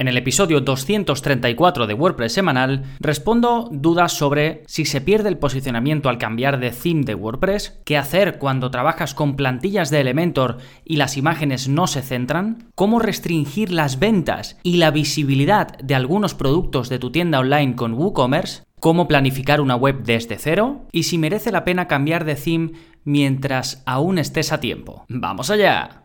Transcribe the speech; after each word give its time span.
En 0.00 0.08
el 0.08 0.16
episodio 0.16 0.62
234 0.62 1.86
de 1.86 1.92
WordPress 1.92 2.32
semanal 2.32 2.84
respondo 3.00 3.68
dudas 3.70 4.14
sobre 4.14 4.62
si 4.66 4.86
se 4.86 5.02
pierde 5.02 5.28
el 5.28 5.36
posicionamiento 5.36 6.08
al 6.08 6.16
cambiar 6.16 6.58
de 6.58 6.70
theme 6.70 7.04
de 7.04 7.14
WordPress, 7.14 7.82
qué 7.84 7.98
hacer 7.98 8.38
cuando 8.38 8.70
trabajas 8.70 9.12
con 9.12 9.36
plantillas 9.36 9.90
de 9.90 10.00
Elementor 10.00 10.56
y 10.86 10.96
las 10.96 11.18
imágenes 11.18 11.68
no 11.68 11.86
se 11.86 12.00
centran, 12.00 12.70
cómo 12.74 12.98
restringir 12.98 13.72
las 13.72 13.98
ventas 13.98 14.58
y 14.62 14.78
la 14.78 14.90
visibilidad 14.90 15.76
de 15.80 15.94
algunos 15.94 16.34
productos 16.34 16.88
de 16.88 16.98
tu 16.98 17.12
tienda 17.12 17.38
online 17.38 17.76
con 17.76 17.92
WooCommerce, 17.92 18.62
cómo 18.80 19.06
planificar 19.06 19.60
una 19.60 19.76
web 19.76 20.02
desde 20.02 20.38
cero 20.38 20.86
y 20.92 21.02
si 21.02 21.18
merece 21.18 21.52
la 21.52 21.66
pena 21.66 21.88
cambiar 21.88 22.24
de 22.24 22.36
theme 22.36 22.72
mientras 23.04 23.82
aún 23.84 24.16
estés 24.16 24.50
a 24.50 24.60
tiempo. 24.60 25.04
¡Vamos 25.10 25.50
allá! 25.50 26.04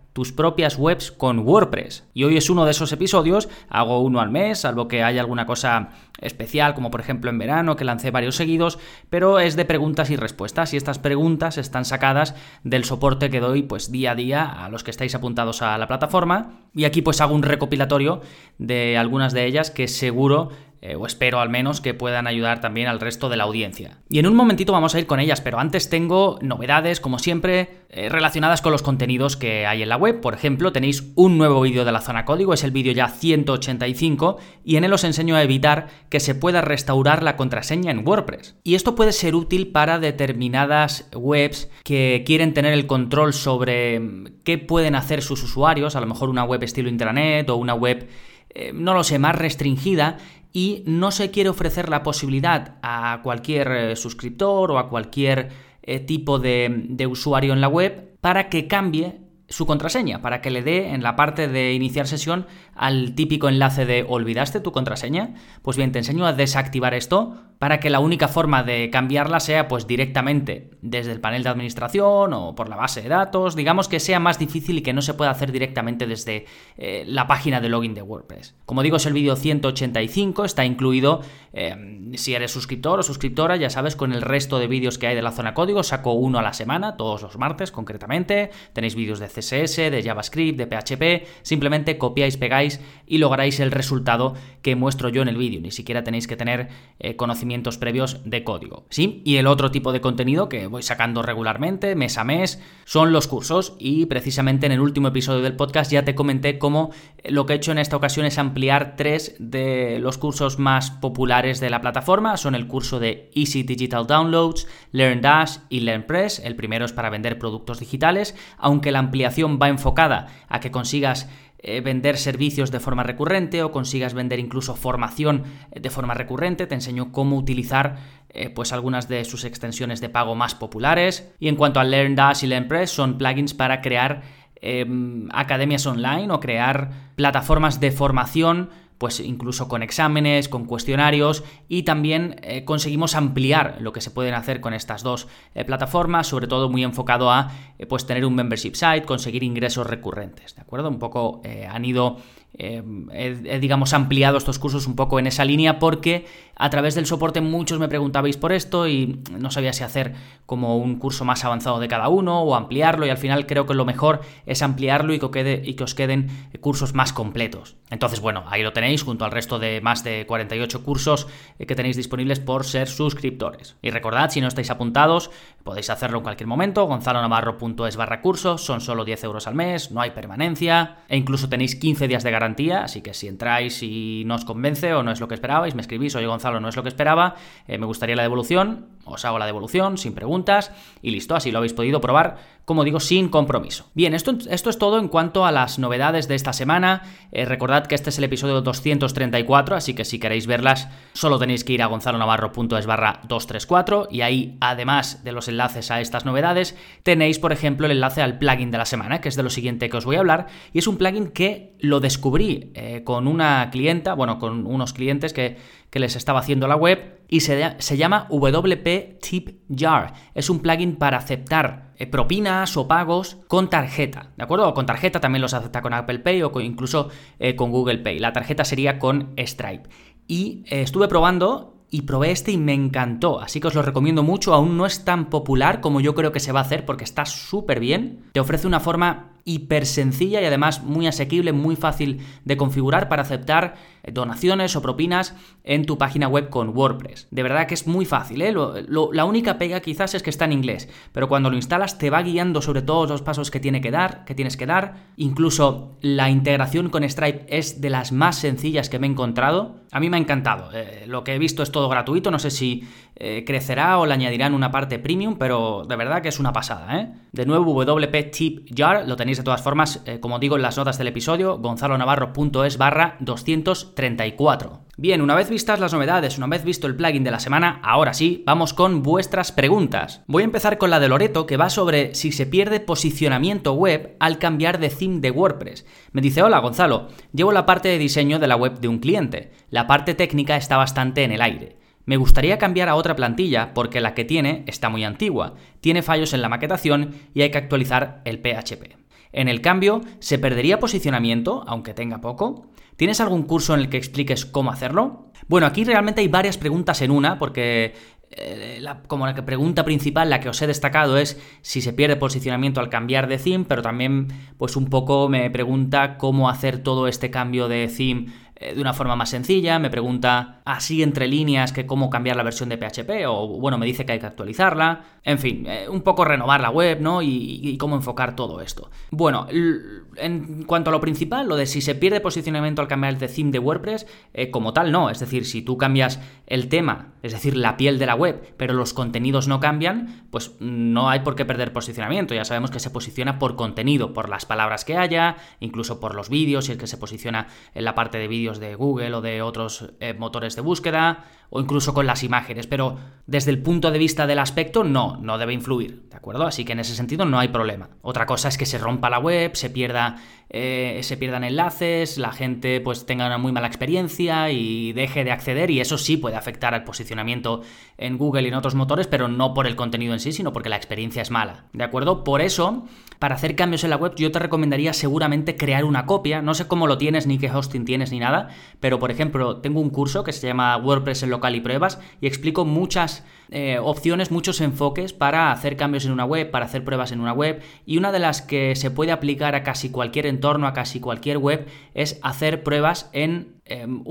tus 0.13 0.31
propias 0.31 0.77
webs 0.77 1.11
con 1.11 1.39
WordPress. 1.39 2.05
Y 2.13 2.25
hoy 2.25 2.37
es 2.37 2.49
uno 2.49 2.65
de 2.65 2.71
esos 2.71 2.91
episodios, 2.91 3.49
hago 3.69 4.01
uno 4.01 4.19
al 4.19 4.29
mes, 4.29 4.59
salvo 4.59 4.87
que 4.87 5.03
haya 5.03 5.21
alguna 5.21 5.45
cosa 5.45 5.89
especial, 6.19 6.73
como 6.73 6.91
por 6.91 6.99
ejemplo 6.99 7.29
en 7.29 7.37
verano, 7.37 7.75
que 7.75 7.85
lancé 7.85 8.11
varios 8.11 8.35
seguidos, 8.35 8.77
pero 9.09 9.39
es 9.39 9.55
de 9.55 9.65
preguntas 9.65 10.09
y 10.09 10.15
respuestas, 10.15 10.73
y 10.73 10.77
estas 10.77 10.99
preguntas 10.99 11.57
están 11.57 11.85
sacadas 11.85 12.35
del 12.63 12.83
soporte 12.83 13.29
que 13.29 13.39
doy 13.39 13.63
pues 13.63 13.91
día 13.91 14.11
a 14.11 14.15
día 14.15 14.43
a 14.43 14.69
los 14.69 14.83
que 14.83 14.91
estáis 14.91 15.15
apuntados 15.15 15.61
a 15.61 15.77
la 15.77 15.87
plataforma, 15.87 16.59
y 16.73 16.85
aquí 16.85 17.01
pues 17.01 17.21
hago 17.21 17.33
un 17.33 17.43
recopilatorio 17.43 18.21
de 18.57 18.97
algunas 18.97 19.33
de 19.33 19.45
ellas 19.45 19.71
que 19.71 19.87
seguro 19.87 20.49
eh, 20.83 20.95
o 20.95 21.05
espero 21.05 21.39
al 21.39 21.49
menos 21.49 21.79
que 21.79 21.93
puedan 21.93 22.25
ayudar 22.25 22.59
también 22.59 22.87
al 22.87 22.99
resto 22.99 23.29
de 23.29 23.37
la 23.37 23.43
audiencia. 23.43 23.99
Y 24.09 24.17
en 24.17 24.25
un 24.25 24.33
momentito 24.33 24.73
vamos 24.73 24.95
a 24.95 24.99
ir 24.99 25.05
con 25.05 25.19
ellas, 25.19 25.39
pero 25.39 25.59
antes 25.59 25.91
tengo 25.91 26.39
novedades, 26.41 26.99
como 26.99 27.19
siempre, 27.19 27.83
eh, 27.89 28.09
relacionadas 28.09 28.63
con 28.63 28.71
los 28.71 28.81
contenidos 28.81 29.37
que 29.37 29.67
hay 29.67 29.83
en 29.83 29.89
la 29.89 29.97
web. 29.97 30.21
Por 30.21 30.33
ejemplo, 30.33 30.71
tenéis 30.71 31.11
un 31.15 31.37
nuevo 31.37 31.61
vídeo 31.61 31.85
de 31.85 31.91
la 31.91 32.01
zona 32.01 32.25
código, 32.25 32.55
es 32.55 32.63
el 32.63 32.71
vídeo 32.71 32.93
ya 32.93 33.09
185, 33.09 34.39
y 34.63 34.77
en 34.77 34.83
él 34.83 34.93
os 34.93 35.03
enseño 35.03 35.35
a 35.35 35.43
evitar 35.43 35.87
que 36.09 36.19
se 36.19 36.33
pueda 36.33 36.61
restaurar 36.61 37.21
la 37.21 37.35
contraseña 37.37 37.91
en 37.91 38.07
WordPress. 38.07 38.55
Y 38.63 38.73
esto 38.73 38.95
puede 38.95 39.11
ser 39.11 39.35
útil 39.35 39.67
para 39.67 39.99
determinadas 39.99 41.09
webs 41.13 41.69
que 41.83 42.23
quieren 42.25 42.55
tener 42.55 42.73
el 42.73 42.87
control 42.87 43.33
sobre 43.33 43.99
mm, 43.99 44.25
qué 44.43 44.57
pueden 44.57 44.95
hacer 44.95 45.21
sus 45.21 45.43
usuarios, 45.43 45.95
a 45.95 46.01
lo 46.01 46.07
mejor 46.07 46.29
una 46.29 46.43
web 46.43 46.63
estilo 46.63 46.89
intranet 46.89 47.47
o 47.51 47.55
una 47.55 47.75
web 47.75 48.07
eh, 48.53 48.73
no 48.73 48.93
lo 48.93 49.03
sé, 49.03 49.17
más 49.17 49.35
restringida 49.35 50.17
y 50.53 50.83
no 50.85 51.11
se 51.11 51.31
quiere 51.31 51.49
ofrecer 51.49 51.89
la 51.89 52.03
posibilidad 52.03 52.75
a 52.81 53.21
cualquier 53.23 53.71
eh, 53.71 53.95
suscriptor 53.95 54.71
o 54.71 54.77
a 54.77 54.89
cualquier 54.89 55.49
eh, 55.83 55.99
tipo 55.99 56.39
de, 56.39 56.85
de 56.89 57.07
usuario 57.07 57.53
en 57.53 57.61
la 57.61 57.67
web 57.67 58.17
para 58.21 58.49
que 58.49 58.67
cambie 58.67 59.21
su 59.49 59.65
contraseña, 59.65 60.21
para 60.21 60.41
que 60.41 60.49
le 60.49 60.63
dé 60.63 60.89
en 60.93 61.03
la 61.03 61.15
parte 61.15 61.47
de 61.47 61.73
iniciar 61.73 62.07
sesión 62.07 62.47
al 62.73 63.15
típico 63.15 63.49
enlace 63.49 63.85
de 63.85 64.05
¿olvidaste 64.07 64.61
tu 64.61 64.71
contraseña? 64.71 65.35
Pues 65.61 65.77
bien, 65.77 65.91
te 65.91 65.99
enseño 65.99 66.25
a 66.25 66.33
desactivar 66.33 66.93
esto 66.93 67.50
para 67.61 67.79
que 67.79 67.91
la 67.91 67.99
única 67.99 68.27
forma 68.27 68.63
de 68.63 68.89
cambiarla 68.89 69.39
sea 69.39 69.67
pues 69.67 69.85
directamente 69.85 70.71
desde 70.81 71.11
el 71.11 71.21
panel 71.21 71.43
de 71.43 71.49
administración 71.49 72.33
o 72.33 72.55
por 72.55 72.67
la 72.69 72.75
base 72.75 73.03
de 73.03 73.09
datos, 73.09 73.55
digamos 73.55 73.87
que 73.87 73.99
sea 73.99 74.19
más 74.19 74.39
difícil 74.39 74.79
y 74.79 74.81
que 74.81 74.93
no 74.93 75.03
se 75.03 75.13
pueda 75.13 75.29
hacer 75.29 75.51
directamente 75.51 76.07
desde 76.07 76.47
eh, 76.75 77.03
la 77.05 77.27
página 77.27 77.61
de 77.61 77.69
login 77.69 77.93
de 77.93 78.01
WordPress. 78.01 78.55
Como 78.65 78.81
digo, 78.81 78.97
es 78.97 79.05
el 79.05 79.13
vídeo 79.13 79.35
185, 79.35 80.43
está 80.43 80.65
incluido 80.65 81.21
eh, 81.53 82.09
si 82.15 82.33
eres 82.33 82.49
suscriptor 82.49 82.99
o 82.99 83.03
suscriptora, 83.03 83.57
ya 83.57 83.69
sabes, 83.69 83.95
con 83.95 84.11
el 84.11 84.23
resto 84.23 84.57
de 84.57 84.65
vídeos 84.65 84.97
que 84.97 85.05
hay 85.05 85.15
de 85.15 85.21
la 85.21 85.31
zona 85.31 85.53
código, 85.53 85.83
saco 85.83 86.13
uno 86.13 86.39
a 86.39 86.41
la 86.41 86.53
semana, 86.53 86.97
todos 86.97 87.21
los 87.21 87.37
martes 87.37 87.71
concretamente, 87.71 88.49
tenéis 88.73 88.95
vídeos 88.95 89.19
de 89.19 89.27
CSS, 89.27 89.91
de 89.91 90.01
JavaScript, 90.03 90.57
de 90.57 90.65
PHP, 90.65 91.27
simplemente 91.43 91.99
copiáis, 91.99 92.37
pegáis 92.37 92.81
y 93.05 93.19
lograréis 93.19 93.59
el 93.59 93.69
resultado 93.69 94.33
que 94.63 94.75
muestro 94.75 95.09
yo 95.09 95.21
en 95.21 95.27
el 95.27 95.37
vídeo, 95.37 95.61
ni 95.61 95.69
siquiera 95.69 96.03
tenéis 96.03 96.25
que 96.25 96.35
tener 96.35 96.69
eh, 96.97 97.15
conocimiento 97.15 97.50
previos 97.77 98.21
de 98.25 98.43
código. 98.43 98.85
¿Sí? 98.89 99.21
Y 99.25 99.37
el 99.37 99.47
otro 99.47 99.71
tipo 99.71 99.91
de 99.91 100.01
contenido 100.01 100.49
que 100.49 100.67
voy 100.67 100.83
sacando 100.83 101.21
regularmente, 101.21 101.95
mes 101.95 102.17
a 102.17 102.23
mes, 102.23 102.61
son 102.85 103.11
los 103.11 103.27
cursos. 103.27 103.75
Y 103.79 104.05
precisamente 104.05 104.65
en 104.65 104.71
el 104.71 104.79
último 104.79 105.09
episodio 105.09 105.41
del 105.41 105.55
podcast 105.55 105.91
ya 105.91 106.03
te 106.03 106.15
comenté 106.15 106.57
cómo 106.57 106.91
lo 107.23 107.45
que 107.45 107.53
he 107.53 107.55
hecho 107.57 107.71
en 107.71 107.77
esta 107.77 107.95
ocasión 107.95 108.25
es 108.25 108.37
ampliar 108.37 108.95
tres 108.95 109.35
de 109.39 109.99
los 109.99 110.17
cursos 110.17 110.59
más 110.59 110.91
populares 110.91 111.59
de 111.59 111.69
la 111.69 111.81
plataforma. 111.81 112.37
Son 112.37 112.55
el 112.55 112.67
curso 112.67 112.99
de 112.99 113.29
Easy 113.35 113.63
Digital 113.63 114.07
Downloads, 114.07 114.67
Learn 114.91 115.21
Dash 115.21 115.57
y 115.69 115.81
LearnPress. 115.81 116.39
El 116.39 116.55
primero 116.55 116.85
es 116.85 116.93
para 116.93 117.09
vender 117.09 117.39
productos 117.39 117.79
digitales, 117.79 118.35
aunque 118.57 118.91
la 118.91 118.99
ampliación 118.99 119.59
va 119.61 119.69
enfocada 119.69 120.27
a 120.47 120.59
que 120.59 120.71
consigas 120.71 121.29
eh, 121.63 121.81
vender 121.81 122.17
servicios 122.17 122.71
de 122.71 122.79
forma 122.79 123.03
recurrente 123.03 123.61
o 123.61 123.71
consigas 123.71 124.15
vender 124.15 124.39
incluso 124.39 124.75
formación 124.75 125.43
eh, 125.71 125.79
de 125.79 125.91
forma 125.91 126.15
recurrente. 126.15 126.65
Te 126.65 126.73
enseño 126.73 127.11
cómo 127.11 127.37
utilizar 127.37 127.97
eh, 128.29 128.49
pues 128.49 128.73
algunas 128.73 129.07
de 129.07 129.23
sus 129.25 129.43
extensiones 129.43 130.01
de 130.01 130.09
pago 130.09 130.33
más 130.33 130.55
populares. 130.55 131.31
Y 131.39 131.49
en 131.49 131.55
cuanto 131.55 131.79
a 131.79 131.83
LearnDash 131.83 132.45
y 132.45 132.47
LearnPress, 132.47 132.89
son 132.89 133.19
plugins 133.19 133.53
para 133.53 133.81
crear 133.81 134.23
em, 134.55 135.29
academias 135.33 135.85
online 135.85 136.31
o 136.31 136.39
crear 136.39 137.11
plataformas 137.15 137.79
de 137.79 137.91
formación 137.91 138.69
pues 139.01 139.19
incluso 139.19 139.67
con 139.67 139.81
exámenes, 139.81 140.47
con 140.47 140.65
cuestionarios 140.65 141.43
y 141.67 141.81
también 141.81 142.35
eh, 142.43 142.65
conseguimos 142.65 143.15
ampliar 143.15 143.77
lo 143.79 143.93
que 143.93 143.99
se 143.99 144.11
pueden 144.11 144.35
hacer 144.35 144.61
con 144.61 144.75
estas 144.75 145.01
dos 145.01 145.27
eh, 145.55 145.65
plataformas, 145.65 146.27
sobre 146.27 146.45
todo 146.45 146.69
muy 146.69 146.83
enfocado 146.83 147.31
a 147.31 147.51
eh, 147.79 147.87
pues 147.87 148.05
tener 148.05 148.25
un 148.25 148.35
membership 148.35 148.75
site, 148.75 149.01
conseguir 149.01 149.41
ingresos 149.41 149.87
recurrentes, 149.87 150.53
¿de 150.53 150.61
acuerdo? 150.61 150.87
Un 150.87 150.99
poco 150.99 151.41
han 151.67 151.83
ido 151.83 152.17
he, 152.61 153.59
digamos, 153.59 153.93
ampliado 153.93 154.37
estos 154.37 154.59
cursos 154.59 154.85
un 154.85 154.95
poco 154.95 155.17
en 155.17 155.27
esa 155.27 155.45
línea 155.45 155.79
porque 155.79 156.25
a 156.55 156.69
través 156.69 156.93
del 156.93 157.07
soporte 157.07 157.41
muchos 157.41 157.79
me 157.79 157.87
preguntabais 157.87 158.37
por 158.37 158.51
esto 158.51 158.87
y 158.87 159.19
no 159.31 159.49
sabía 159.49 159.73
si 159.73 159.83
hacer 159.83 160.13
como 160.45 160.77
un 160.77 160.99
curso 160.99 161.25
más 161.25 161.43
avanzado 161.43 161.79
de 161.79 161.87
cada 161.87 162.07
uno 162.07 162.41
o 162.41 162.55
ampliarlo 162.55 163.05
y 163.05 163.09
al 163.09 163.17
final 163.17 163.47
creo 163.47 163.65
que 163.65 163.73
lo 163.73 163.85
mejor 163.85 164.21
es 164.45 164.61
ampliarlo 164.61 165.13
y 165.13 165.19
que, 165.19 165.31
quede, 165.31 165.61
y 165.65 165.73
que 165.73 165.83
os 165.83 165.95
queden 165.95 166.29
cursos 166.59 166.93
más 166.93 167.13
completos. 167.13 167.77
Entonces, 167.89 168.21
bueno, 168.21 168.43
ahí 168.47 168.63
lo 168.63 168.73
tenéis 168.73 169.03
junto 169.03 169.25
al 169.25 169.31
resto 169.31 169.59
de 169.59 169.81
más 169.81 170.03
de 170.03 170.25
48 170.25 170.83
cursos 170.83 171.27
eh, 171.59 171.65
que 171.65 171.75
tenéis 171.75 171.97
disponibles 171.97 172.39
por 172.39 172.63
ser 172.63 172.87
suscriptores. 172.87 173.75
Y 173.81 173.89
recordad, 173.89 174.29
si 174.29 174.39
no 174.39 174.47
estáis 174.47 174.69
apuntados, 174.69 175.31
podéis 175.63 175.89
hacerlo 175.89 176.17
en 176.17 176.23
cualquier 176.23 176.47
momento, 176.47 176.85
gonzalonavarro.es 176.85 177.95
barra 177.97 178.21
cursos, 178.21 178.63
son 178.63 178.81
solo 178.81 179.03
10 179.03 179.23
euros 179.25 179.47
al 179.47 179.55
mes, 179.55 179.91
no 179.91 180.01
hay 180.01 180.11
permanencia 180.11 180.97
e 181.09 181.17
incluso 181.17 181.49
tenéis 181.49 181.75
15 181.75 182.07
días 182.07 182.23
de 182.23 182.31
garantía, 182.31 182.50
así 182.83 183.01
que 183.01 183.13
si 183.13 183.27
entráis 183.27 183.81
y 183.83 184.23
no 184.25 184.35
os 184.35 184.45
convence 184.45 184.93
o 184.93 185.03
no 185.03 185.11
es 185.11 185.19
lo 185.19 185.27
que 185.27 185.35
esperabais, 185.35 185.75
me 185.75 185.81
escribís, 185.81 186.15
oye 186.15 186.27
Gonzalo, 186.27 186.59
no 186.59 186.69
es 186.69 186.75
lo 186.75 186.83
que 186.83 186.89
esperaba, 186.89 187.35
eh, 187.67 187.77
me 187.77 187.85
gustaría 187.85 188.15
la 188.15 188.23
devolución, 188.23 188.87
os 189.05 189.25
hago 189.25 189.39
la 189.39 189.45
devolución 189.45 189.97
sin 189.97 190.13
preguntas 190.13 190.71
y 191.01 191.11
listo, 191.11 191.35
así 191.35 191.51
lo 191.51 191.57
habéis 191.59 191.73
podido 191.73 192.01
probar, 192.01 192.37
como 192.71 192.85
digo, 192.85 193.01
sin 193.01 193.27
compromiso. 193.27 193.91
Bien, 193.95 194.13
esto, 194.13 194.37
esto 194.49 194.69
es 194.69 194.77
todo 194.77 194.97
en 194.97 195.09
cuanto 195.09 195.45
a 195.45 195.51
las 195.51 195.77
novedades 195.77 196.29
de 196.29 196.35
esta 196.35 196.53
semana. 196.53 197.01
Eh, 197.33 197.43
recordad 197.43 197.85
que 197.85 197.95
este 197.95 198.11
es 198.11 198.17
el 198.17 198.23
episodio 198.23 198.61
234, 198.61 199.75
así 199.75 199.93
que 199.93 200.05
si 200.05 200.19
queréis 200.19 200.47
verlas, 200.47 200.87
solo 201.11 201.37
tenéis 201.37 201.65
que 201.65 201.73
ir 201.73 201.83
a 201.83 201.87
gonzalonavarro.es 201.87 202.85
barra 202.85 203.19
234 203.27 204.07
y 204.09 204.21
ahí, 204.21 204.57
además 204.61 205.21
de 205.25 205.33
los 205.33 205.49
enlaces 205.49 205.91
a 205.91 205.99
estas 205.99 206.23
novedades, 206.23 206.77
tenéis, 207.03 207.39
por 207.39 207.51
ejemplo, 207.51 207.87
el 207.87 207.91
enlace 207.91 208.21
al 208.21 208.37
plugin 208.37 208.71
de 208.71 208.77
la 208.77 208.85
semana, 208.85 209.19
que 209.19 209.27
es 209.27 209.35
de 209.35 209.43
lo 209.43 209.49
siguiente 209.49 209.89
que 209.89 209.97
os 209.97 210.05
voy 210.05 210.15
a 210.15 210.19
hablar, 210.19 210.47
y 210.71 210.79
es 210.79 210.87
un 210.87 210.95
plugin 210.95 211.31
que 211.31 211.75
lo 211.81 211.99
descubrí 211.99 212.71
eh, 212.73 213.03
con 213.03 213.27
una 213.27 213.69
clienta, 213.69 214.13
bueno, 214.13 214.39
con 214.39 214.65
unos 214.65 214.93
clientes 214.93 215.33
que, 215.33 215.57
que 215.91 215.99
les 215.99 216.15
estaba 216.15 216.39
haciendo 216.39 216.67
la 216.67 216.75
web 216.75 217.19
y 217.27 217.41
se, 217.41 217.75
se, 217.77 217.97
llama 217.97 218.27
WP 218.29 219.19
Tip 219.21 219.59
Jar. 219.69 220.13
Es 220.33 220.49
un 220.49 220.59
plugin 220.59 220.95
para 220.95 221.17
aceptar 221.17 221.91
eh, 221.97 222.07
propinas 222.07 222.75
o 222.77 222.87
pagos 222.87 223.37
con 223.47 223.69
tarjeta, 223.69 224.31
¿de 224.35 224.43
acuerdo? 224.43 224.67
O 224.69 224.73
con 224.73 224.85
tarjeta 224.85 225.19
también 225.19 225.41
los 225.41 225.53
acepta 225.53 225.81
con 225.81 225.93
Apple 225.93 226.19
Pay 226.19 226.41
o 226.41 226.61
incluso 226.61 227.09
eh, 227.39 227.55
con 227.55 227.71
Google 227.71 227.99
Pay. 227.99 228.19
La 228.19 228.33
tarjeta 228.33 228.65
sería 228.65 228.97
con 228.97 229.33
Stripe. 229.37 229.89
Y 230.27 230.63
eh, 230.65 230.81
estuve 230.81 231.07
probando 231.07 231.85
y 231.91 232.03
probé 232.03 232.31
este 232.31 232.53
y 232.53 232.57
me 232.57 232.73
encantó, 232.73 233.41
así 233.41 233.59
que 233.59 233.67
os 233.67 233.75
lo 233.75 233.81
recomiendo 233.81 234.23
mucho, 234.23 234.53
aún 234.53 234.77
no 234.77 234.85
es 234.85 235.03
tan 235.03 235.29
popular 235.29 235.81
como 235.81 235.99
yo 235.99 236.15
creo 236.15 236.31
que 236.31 236.39
se 236.39 236.53
va 236.53 236.61
a 236.61 236.63
hacer 236.63 236.85
porque 236.85 237.03
está 237.03 237.25
súper 237.25 237.81
bien, 237.81 238.23
te 238.31 238.39
ofrece 238.39 238.65
una 238.65 238.79
forma 238.79 239.33
hiper 239.45 239.85
sencilla 239.85 240.41
y 240.41 240.45
además 240.45 240.83
muy 240.83 241.07
asequible, 241.07 241.51
muy 241.53 241.75
fácil 241.75 242.21
de 242.45 242.57
configurar 242.57 243.09
para 243.09 243.23
aceptar 243.23 243.75
donaciones 244.11 244.75
o 244.75 244.81
propinas 244.81 245.35
en 245.63 245.85
tu 245.85 245.97
página 245.97 246.27
web 246.27 246.49
con 246.49 246.69
WordPress. 246.75 247.27
De 247.31 247.43
verdad 247.43 247.67
que 247.67 247.73
es 247.73 247.87
muy 247.87 248.05
fácil, 248.05 248.41
¿eh? 248.41 248.53
la 248.53 249.25
única 249.25 249.57
pega 249.57 249.79
quizás 249.79 250.15
es 250.15 250.23
que 250.23 250.29
está 250.29 250.45
en 250.45 250.53
inglés, 250.53 250.89
pero 251.11 251.27
cuando 251.27 251.49
lo 251.49 251.55
instalas 251.55 251.97
te 251.97 252.09
va 252.09 252.21
guiando 252.21 252.61
sobre 252.61 252.81
todos 252.81 253.09
los 253.09 253.21
pasos 253.21 253.51
que, 253.51 253.59
tiene 253.59 253.81
que, 253.81 253.91
dar, 253.91 254.25
que 254.25 254.35
tienes 254.35 254.57
que 254.57 254.65
dar. 254.65 255.11
Incluso 255.17 255.97
la 256.01 256.29
integración 256.29 256.89
con 256.89 257.07
Stripe 257.07 257.45
es 257.47 257.81
de 257.81 257.89
las 257.89 258.11
más 258.11 258.37
sencillas 258.37 258.89
que 258.89 258.99
me 258.99 259.07
he 259.07 259.09
encontrado. 259.09 259.81
A 259.91 259.99
mí 259.99 260.09
me 260.09 260.17
ha 260.17 260.19
encantado. 260.19 260.69
Eh, 260.73 261.05
lo 261.07 261.23
que 261.23 261.35
he 261.35 261.39
visto 261.39 261.63
es 261.63 261.71
todo 261.71 261.89
gratuito, 261.89 262.31
no 262.31 262.39
sé 262.39 262.51
si 262.51 262.87
eh, 263.15 263.43
crecerá 263.45 263.99
o 263.99 264.05
le 264.05 264.13
añadirán 264.13 264.53
una 264.53 264.71
parte 264.71 264.97
premium, 264.97 265.35
pero 265.37 265.83
de 265.87 265.95
verdad 265.95 266.21
que 266.21 266.29
es 266.29 266.39
una 266.39 266.53
pasada, 266.53 266.99
¿eh? 266.99 267.13
De 267.31 267.45
nuevo, 267.45 267.73
WP 267.73 268.31
Tip 268.31 268.69
Jar, 268.75 269.07
lo 269.07 269.15
tenéis 269.15 269.37
de 269.37 269.43
todas 269.43 269.61
formas, 269.61 270.01
eh, 270.05 270.19
como 270.19 270.39
digo, 270.39 270.55
en 270.55 270.61
las 270.61 270.77
notas 270.77 270.97
del 270.97 271.07
episodio, 271.07 271.57
gonzalonavarro.es 271.59 272.77
barra 272.77 273.17
234. 273.19 274.81
Bien, 274.97 275.21
una 275.21 275.35
vez 275.35 275.49
vistas 275.49 275.79
las 275.79 275.93
novedades, 275.93 276.37
una 276.37 276.47
vez 276.47 276.63
visto 276.63 276.87
el 276.87 276.95
plugin 276.95 277.23
de 277.23 277.31
la 277.31 277.39
semana, 277.39 277.79
ahora 277.83 278.13
sí, 278.13 278.43
vamos 278.45 278.73
con 278.73 279.01
vuestras 279.01 279.51
preguntas. 279.51 280.23
Voy 280.27 280.43
a 280.43 280.45
empezar 280.45 280.77
con 280.77 280.89
la 280.89 280.99
de 280.99 281.07
Loreto, 281.07 281.45
que 281.45 281.57
va 281.57 281.69
sobre 281.69 282.13
si 282.15 282.31
se 282.31 282.45
pierde 282.45 282.79
posicionamiento 282.79 283.73
web 283.73 284.15
al 284.19 284.37
cambiar 284.37 284.79
de 284.79 284.89
theme 284.89 285.19
de 285.19 285.31
WordPress. 285.31 285.85
Me 286.11 286.21
dice, 286.21 286.43
hola 286.43 286.59
Gonzalo, 286.59 287.07
llevo 287.33 287.51
la 287.51 287.65
parte 287.65 287.89
de 287.89 287.97
diseño 287.97 288.39
de 288.39 288.47
la 288.47 288.55
web 288.55 288.79
de 288.79 288.87
un 288.87 288.99
cliente. 288.99 289.51
La 289.69 289.87
parte 289.87 290.13
técnica 290.13 290.57
está 290.57 290.77
bastante 290.77 291.23
en 291.23 291.31
el 291.31 291.41
aire. 291.41 291.80
Me 292.05 292.17
gustaría 292.17 292.57
cambiar 292.57 292.89
a 292.89 292.95
otra 292.95 293.15
plantilla 293.15 293.73
porque 293.73 294.01
la 294.01 294.13
que 294.13 294.25
tiene 294.25 294.63
está 294.67 294.89
muy 294.89 295.03
antigua, 295.03 295.55
tiene 295.79 296.01
fallos 296.01 296.33
en 296.33 296.41
la 296.41 296.49
maquetación 296.49 297.15
y 297.33 297.41
hay 297.41 297.51
que 297.51 297.57
actualizar 297.57 298.21
el 298.25 298.39
PHP. 298.39 298.97
En 299.33 299.47
el 299.47 299.61
cambio, 299.61 300.01
¿se 300.19 300.39
perdería 300.39 300.79
posicionamiento, 300.79 301.63
aunque 301.67 301.93
tenga 301.93 302.19
poco? 302.19 302.67
¿Tienes 302.97 303.21
algún 303.21 303.43
curso 303.43 303.73
en 303.73 303.79
el 303.81 303.89
que 303.89 303.97
expliques 303.97 304.45
cómo 304.45 304.71
hacerlo? 304.71 305.31
Bueno, 305.47 305.67
aquí 305.67 305.83
realmente 305.83 306.21
hay 306.21 306.27
varias 306.27 306.57
preguntas 306.57 307.01
en 307.01 307.11
una, 307.11 307.39
porque 307.39 307.93
eh, 308.31 308.83
como 309.07 309.25
la 309.25 309.33
pregunta 309.33 309.83
principal, 309.83 310.29
la 310.29 310.39
que 310.39 310.49
os 310.49 310.61
he 310.61 310.67
destacado 310.67 311.17
es 311.17 311.39
si 311.61 311.81
se 311.81 311.93
pierde 311.93 312.15
posicionamiento 312.15 312.79
al 312.79 312.89
cambiar 312.89 313.27
de 313.27 313.37
theme, 313.37 313.65
pero 313.67 313.81
también 313.81 314.27
pues 314.57 314.75
un 314.75 314.85
poco 314.85 315.29
me 315.29 315.49
pregunta 315.49 316.17
cómo 316.17 316.49
hacer 316.49 316.79
todo 316.79 317.07
este 317.07 317.31
cambio 317.31 317.67
de 317.67 317.87
theme 317.87 318.27
eh, 318.55 318.75
de 318.75 318.81
una 318.81 318.93
forma 318.93 319.15
más 319.15 319.29
sencilla, 319.29 319.79
me 319.79 319.89
pregunta 319.89 320.60
así 320.71 321.03
entre 321.03 321.27
líneas 321.27 321.73
que 321.73 321.85
cómo 321.85 322.09
cambiar 322.09 322.35
la 322.35 322.43
versión 322.43 322.69
de 322.69 322.77
PHP 322.77 323.27
o 323.27 323.47
bueno, 323.59 323.77
me 323.77 323.85
dice 323.85 324.05
que 324.05 324.13
hay 324.13 324.19
que 324.19 324.25
actualizarla, 324.25 325.03
en 325.23 325.39
fin, 325.39 325.65
eh, 325.67 325.87
un 325.89 326.01
poco 326.01 326.25
renovar 326.25 326.61
la 326.61 326.69
web, 326.69 326.99
¿no? 327.01 327.21
Y, 327.21 327.77
cómo 327.77 327.95
enfocar 327.95 328.35
todo 328.35 328.61
esto. 328.61 328.91
Bueno, 329.09 329.47
en 329.49 330.63
cuanto 330.63 330.89
a 330.89 330.93
lo 330.93 330.99
principal, 330.99 331.47
lo 331.47 331.55
de 331.55 331.65
si 331.65 331.81
se 331.81 331.95
pierde 331.95 332.19
posicionamiento 332.19 332.81
al 332.81 332.87
cambiar 332.87 333.13
el 333.13 333.19
theme 333.19 333.51
de 333.51 333.59
WordPress, 333.59 334.05
eh, 334.33 334.51
como 334.51 334.73
tal 334.73 334.91
no, 334.91 335.09
es 335.09 335.19
decir, 335.19 335.45
si 335.45 335.61
tú 335.61 335.77
cambias 335.77 336.19
el 336.47 336.69
tema, 336.69 337.13
es 337.23 337.31
decir, 337.31 337.57
la 337.57 337.77
piel 337.77 337.97
de 337.97 338.05
la 338.05 338.15
web, 338.15 338.53
pero 338.57 338.73
los 338.73 338.93
contenidos 338.93 339.47
no 339.47 339.59
cambian, 339.59 340.25
pues 340.29 340.51
no 340.59 341.09
hay 341.09 341.21
por 341.21 341.35
qué 341.35 341.45
perder 341.45 341.73
posicionamiento, 341.73 342.35
ya 342.35 342.45
sabemos 342.45 342.71
que 342.71 342.79
se 342.79 342.89
posiciona 342.89 343.39
por 343.39 343.55
contenido, 343.55 344.13
por 344.13 344.29
las 344.29 344.45
palabras 344.45 344.85
que 344.85 344.97
haya, 344.97 345.37
incluso 345.59 345.99
por 345.99 346.13
los 346.13 346.29
vídeos, 346.29 346.65
si 346.65 346.73
es 346.73 346.77
que 346.77 346.87
se 346.87 346.97
posiciona 346.97 347.47
en 347.73 347.85
la 347.85 347.95
parte 347.95 348.17
de 348.17 348.27
vídeos 348.27 348.59
de 348.59 348.75
Google 348.75 349.15
o 349.15 349.21
de 349.21 349.41
otros 349.41 349.91
eh, 349.99 350.13
motores 350.13 350.55
de 350.55 350.60
búsqueda, 350.61 351.25
o 351.51 351.59
incluso 351.59 351.93
con 351.93 352.07
las 352.07 352.23
imágenes, 352.23 352.65
pero 352.65 352.97
desde 353.27 353.51
el 353.51 353.61
punto 353.61 353.91
de 353.91 353.99
vista 353.99 354.25
del 354.25 354.39
aspecto 354.39 354.85
no, 354.85 355.17
no 355.17 355.37
debe 355.37 355.53
influir, 355.53 356.07
¿de 356.09 356.15
acuerdo? 356.15 356.47
Así 356.47 356.63
que 356.63 356.71
en 356.71 356.79
ese 356.79 356.95
sentido 356.95 357.25
no 357.25 357.39
hay 357.39 357.49
problema. 357.49 357.89
Otra 358.01 358.25
cosa 358.25 358.47
es 358.47 358.57
que 358.57 358.65
se 358.65 358.77
rompa 358.77 359.09
la 359.09 359.19
web, 359.19 359.53
se 359.55 359.69
pierda, 359.69 360.15
eh, 360.53 360.99
se 361.03 361.15
pierdan 361.15 361.45
enlaces, 361.45 362.17
la 362.17 362.33
gente 362.33 362.81
pues 362.81 363.05
tenga 363.05 363.25
una 363.25 363.37
muy 363.37 363.53
mala 363.53 363.67
experiencia 363.67 364.51
y 364.51 364.91
deje 364.91 365.23
de 365.23 365.31
acceder 365.31 365.71
y 365.71 365.79
eso 365.79 365.97
sí 365.97 366.17
puede 366.17 366.35
afectar 366.35 366.73
al 366.73 366.83
posicionamiento 366.83 367.61
en 367.97 368.17
Google 368.17 368.43
y 368.43 368.47
en 368.49 368.55
otros 368.55 368.75
motores, 368.75 369.07
pero 369.07 369.29
no 369.29 369.53
por 369.53 369.65
el 369.65 369.77
contenido 369.77 370.11
en 370.11 370.19
sí, 370.19 370.33
sino 370.33 370.51
porque 370.51 370.67
la 370.67 370.75
experiencia 370.75 371.21
es 371.21 371.31
mala, 371.31 371.63
¿de 371.71 371.85
acuerdo? 371.85 372.25
Por 372.25 372.41
eso, 372.41 372.83
para 373.17 373.35
hacer 373.35 373.55
cambios 373.55 373.85
en 373.85 373.91
la 373.91 373.95
web 373.95 374.13
yo 374.17 374.29
te 374.29 374.39
recomendaría 374.39 374.91
seguramente 374.91 375.55
crear 375.55 375.85
una 375.85 376.05
copia, 376.05 376.41
no 376.41 376.53
sé 376.53 376.67
cómo 376.67 376.85
lo 376.85 376.97
tienes, 376.97 377.27
ni 377.27 377.37
qué 377.37 377.49
hosting 377.49 377.85
tienes, 377.85 378.11
ni 378.11 378.19
nada, 378.19 378.49
pero 378.81 378.99
por 378.99 379.09
ejemplo, 379.09 379.61
tengo 379.61 379.79
un 379.79 379.89
curso 379.89 380.25
que 380.25 380.33
se 380.33 380.47
llama 380.47 380.75
WordPress 380.75 381.23
en 381.23 381.31
y 381.55 381.61
pruebas 381.61 381.99
y 382.19 382.27
explico 382.27 382.65
muchas 382.65 383.23
eh, 383.53 383.79
opciones, 383.79 384.31
muchos 384.31 384.61
enfoques 384.61 385.11
para 385.11 385.51
hacer 385.51 385.75
cambios 385.75 386.05
en 386.05 386.13
una 386.13 386.23
web, 386.23 386.49
para 386.49 386.65
hacer 386.65 386.85
pruebas 386.85 387.11
en 387.11 387.19
una 387.19 387.33
web. 387.33 387.61
Y 387.85 387.97
una 387.97 388.13
de 388.13 388.19
las 388.19 388.41
que 388.41 388.77
se 388.77 388.91
puede 388.91 389.11
aplicar 389.11 389.55
a 389.55 389.63
casi 389.63 389.89
cualquier 389.91 390.25
entorno, 390.25 390.67
a 390.67 390.73
casi 390.73 391.01
cualquier 391.01 391.37
web, 391.37 391.67
es 391.93 392.17
hacer 392.23 392.63
pruebas 392.63 393.09
en 393.11 393.60
Em, 393.63 394.01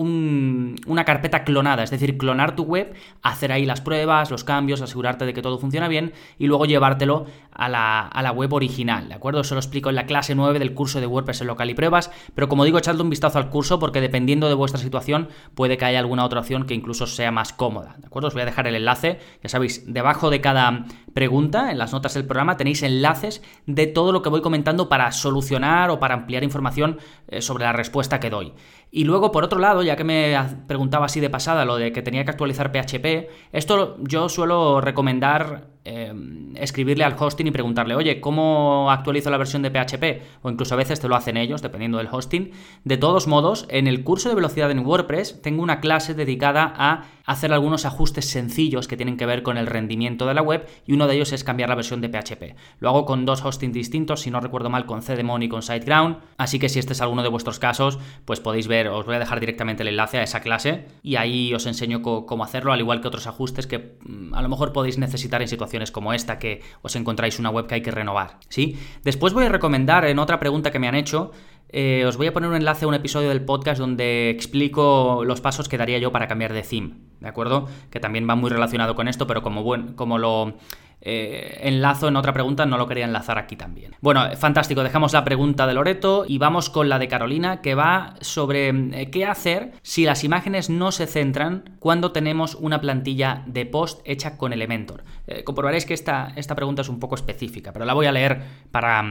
una 0.87 1.05
carpeta 1.05 1.43
clonada, 1.43 1.82
es 1.82 1.91
decir, 1.91 2.17
clonar 2.17 2.55
tu 2.55 2.62
web, 2.62 2.94
hacer 3.20 3.50
ahí 3.50 3.67
las 3.67 3.81
pruebas, 3.81 4.31
los 4.31 4.44
cambios, 4.44 4.81
asegurarte 4.81 5.26
de 5.26 5.35
que 5.35 5.43
todo 5.43 5.58
funciona 5.58 5.88
bien 5.88 6.12
y 6.38 6.47
luego 6.47 6.67
llevártelo 6.67 7.26
a 7.50 7.69
la, 7.69 8.32
web 8.32 8.52
original, 8.52 9.08
¿de 9.08 9.14
acuerdo? 9.14 9.41
Eso 9.41 9.56
lo 9.56 9.61
explico 9.61 9.91
en 9.91 9.97
la 9.97 10.06
clase 10.06 10.37
9 10.37 10.61
del 10.61 10.73
curso 10.73 11.00
de 11.00 11.06
WordPress 11.06 11.41
en 11.41 11.49
local 11.49 11.69
y 11.69 11.75
pruebas, 11.75 12.12
pero 12.35 12.49
como 12.49 12.64
digo, 12.64 12.79
echadle 12.79 13.02
un 13.02 13.11
vistazo 13.11 13.38
al 13.38 13.50
curso 13.50 13.81
porque 13.81 14.00
dependiendo 14.00 14.49
de 14.49 14.55
vuestra 14.55 14.81
situación 14.81 15.29
puede 15.56 15.76
que 15.76 15.85
haya 15.85 15.99
alguna 15.99 16.25
otra 16.25 16.41
opción 16.41 16.64
que 16.64 16.75
incluso 16.75 17.08
sea 17.08 17.32
más 17.32 17.52
cómoda, 17.52 17.97
¿de 17.99 18.06
acuerdo? 18.06 18.29
Os 18.29 18.35
voy 18.35 18.43
a 18.43 18.47
dejar 18.47 18.69
el 18.69 18.76
enlace, 18.76 19.19
ya 19.43 19.49
sabéis, 19.49 19.93
debajo 19.93 20.31
de 20.31 20.41
cada 20.41 20.85
pregunta, 21.12 21.73
en 21.73 21.79
las 21.79 21.93
notas 21.93 22.14
del 22.14 22.25
programa, 22.25 22.56
tenéis 22.56 22.82
enlaces 22.85 23.43
de 23.67 23.88
todo 23.88 24.12
lo 24.12 24.23
que 24.23 24.29
voy 24.29 24.43
comentando 24.43 24.88
para 24.88 25.11
solucionar 25.11 25.91
o 25.91 25.99
para 25.99 26.14
ampliar 26.14 26.44
información 26.44 26.99
eh, 27.29 27.43
sobre 27.43 27.64
la 27.64 27.73
respuesta 27.73 28.20
que 28.20 28.31
doy. 28.31 28.55
Y 28.91 29.05
luego, 29.05 29.31
por 29.31 29.45
otro 29.45 29.61
lado, 29.61 29.83
ya 29.83 29.97
que 29.97 30.05
me 30.05 30.37
preguntaba 30.67 31.07
así 31.07 31.21
de 31.21 31.31
pasada 31.31 31.65
lo 31.65 31.77
de 31.77 31.93
que 31.93 32.03
tenía 32.03 32.25
que 32.25 32.31
actualizar 32.31 32.73
PHP, 32.73 33.29
esto 33.53 33.97
yo 34.01 34.29
suelo 34.29 34.81
recomendar 34.81 35.71
Em, 35.83 36.55
escribirle 36.59 37.05
al 37.05 37.17
hosting 37.19 37.47
y 37.47 37.51
preguntarle, 37.53 37.95
oye, 37.95 38.21
¿cómo 38.21 38.91
actualizo 38.91 39.31
la 39.31 39.39
versión 39.39 39.63
de 39.63 39.71
PHP? 39.71 40.23
O 40.43 40.51
incluso 40.51 40.75
a 40.75 40.77
veces 40.77 41.01
te 41.01 41.09
lo 41.09 41.17
hacen 41.17 41.39
ellos, 41.39 41.63
dependiendo 41.63 41.97
del 41.97 42.09
hosting. 42.13 42.51
De 42.85 42.99
todos 42.99 43.27
modos, 43.27 43.67
en 43.71 43.87
el 43.87 44.05
curso 44.05 44.29
de 44.29 44.35
velocidad 44.35 44.71
en 44.71 44.85
WordPress 44.85 45.41
tengo 45.41 45.63
una 45.63 45.81
clase 45.81 46.13
dedicada 46.13 46.75
a 46.77 47.05
hacer 47.31 47.53
algunos 47.53 47.85
ajustes 47.85 48.29
sencillos 48.29 48.88
que 48.88 48.97
tienen 48.97 49.17
que 49.17 49.25
ver 49.25 49.44
con 49.44 49.56
el 49.56 49.69
rendimiento 49.69 50.27
de 50.27 50.35
la 50.35 50.43
web 50.43 50.67
y 50.85 50.94
uno 50.94 51.06
de 51.06 51.15
ellos 51.15 51.32
es 51.32 51.44
cambiar 51.44 51.69
la 51.69 51.77
versión 51.77 52.00
de 52.00 52.09
PHP. 52.09 52.56
Lo 52.81 52.88
hago 52.88 53.05
con 53.05 53.25
dos 53.25 53.44
hostings 53.44 53.73
distintos, 53.73 54.23
si 54.23 54.32
no 54.32 54.41
recuerdo 54.41 54.69
mal, 54.69 54.85
con 54.85 55.00
CDMON 55.00 55.44
y 55.44 55.49
con 55.49 55.62
SiteGround. 55.62 56.19
Así 56.38 56.59
que 56.59 56.69
si 56.69 56.81
este 56.81 56.93
es 56.93 57.00
alguno 57.00 57.23
de 57.23 57.29
vuestros 57.29 57.61
casos, 57.61 58.00
pues 58.25 58.41
podéis 58.41 58.67
ver, 58.67 58.88
os 58.88 59.06
voy 59.06 59.15
a 59.15 59.21
dejar 59.21 59.38
directamente 59.38 59.85
el 59.85 59.91
enlace 59.91 60.19
a 60.19 60.25
esa 60.25 60.41
clase 60.41 60.87
y 61.05 61.17
ahí 61.17 61.55
os 61.55 61.67
enseño 61.67 62.03
cómo 62.03 62.43
hacerlo, 62.43 62.73
al 62.73 62.81
igual 62.81 63.00
que 63.00 63.09
otros 63.09 63.29
ajustes 63.29 63.69
que 63.69 63.97
mm, 64.05 64.35
a 64.35 64.43
lo 64.43 64.49
mejor 64.49 64.73
podéis 64.73 64.99
necesitar 64.99 65.41
en 65.41 65.47
situaciones 65.47 65.93
como 65.93 66.12
esta 66.12 66.41
que 66.41 66.62
os 66.83 66.97
encontráis 66.97 67.38
una 67.38 67.50
web 67.50 67.69
que 67.69 67.76
hay 67.76 67.83
que 67.83 67.93
renovar. 67.93 68.38
¿sí? 68.49 68.76
Después 69.05 69.33
voy 69.33 69.45
a 69.45 69.49
recomendar 69.49 70.05
en 70.05 70.19
otra 70.19 70.40
pregunta 70.40 70.73
que 70.73 70.81
me 70.81 70.88
han 70.88 70.97
hecho, 70.97 71.31
eh, 71.73 72.05
os 72.07 72.17
voy 72.17 72.27
a 72.27 72.33
poner 72.33 72.50
un 72.50 72.57
enlace 72.57 72.85
a 72.85 72.89
un 72.89 72.95
episodio 72.95 73.29
del 73.29 73.43
podcast 73.43 73.81
donde 73.81 74.31
explico 74.31 75.23
los 75.25 75.41
pasos 75.41 75.69
que 75.69 75.79
daría 75.79 75.99
yo 75.99 76.11
para 76.11 76.27
cambiar 76.27 76.53
de 76.53 76.62
theme, 76.62 76.95
¿de 77.21 77.29
acuerdo? 77.29 77.69
Que 77.91 78.00
también 78.00 78.29
va 78.29 78.35
muy 78.35 78.50
relacionado 78.50 78.95
con 78.97 79.07
esto, 79.07 79.27
pero 79.27 79.43
como, 79.43 79.62
buen, 79.62 79.95
como 79.95 80.19
lo 80.19 80.55
eh, 81.02 81.61
enlazo 81.62 82.09
en 82.09 82.16
otra 82.16 82.33
pregunta, 82.33 82.66
no 82.66 82.76
lo 82.76 82.87
quería 82.87 83.04
enlazar 83.04 83.38
aquí 83.38 83.57
también. 83.57 83.97
Bueno, 84.00 84.25
fantástico, 84.37 84.83
dejamos 84.83 85.12
la 85.12 85.25
pregunta 85.25 85.66
de 85.66 85.75
Loreto 85.75 86.25
y 86.26 86.38
vamos 86.38 86.69
con 86.69 86.88
la 86.88 86.99
de 86.99 87.09
Carolina, 87.09 87.61
que 87.62 87.75
va 87.75 88.14
sobre 88.21 88.69
eh, 88.69 89.11
qué 89.11 89.25
hacer 89.25 89.73
si 89.83 90.04
las 90.04 90.25
imágenes 90.25 90.69
no 90.69 90.92
se 90.92 91.07
centran 91.07 91.76
cuando 91.78 92.12
tenemos 92.12 92.54
una 92.54 92.80
plantilla 92.80 93.42
de 93.47 93.66
post 93.66 94.00
hecha 94.04 94.37
con 94.37 94.52
Elementor. 94.52 95.04
Eh, 95.26 95.45
comprobaréis 95.45 95.87
que 95.87 95.95
esta, 95.95 96.33
esta 96.37 96.54
pregunta 96.54 96.83
es 96.83 96.88
un 96.88 97.00
poco 97.00 97.14
específica, 97.14 97.73
pero 97.73 97.85
la 97.85 97.95
voy 97.95 98.07
a 98.07 98.12
leer 98.12 98.42
para, 98.71 99.02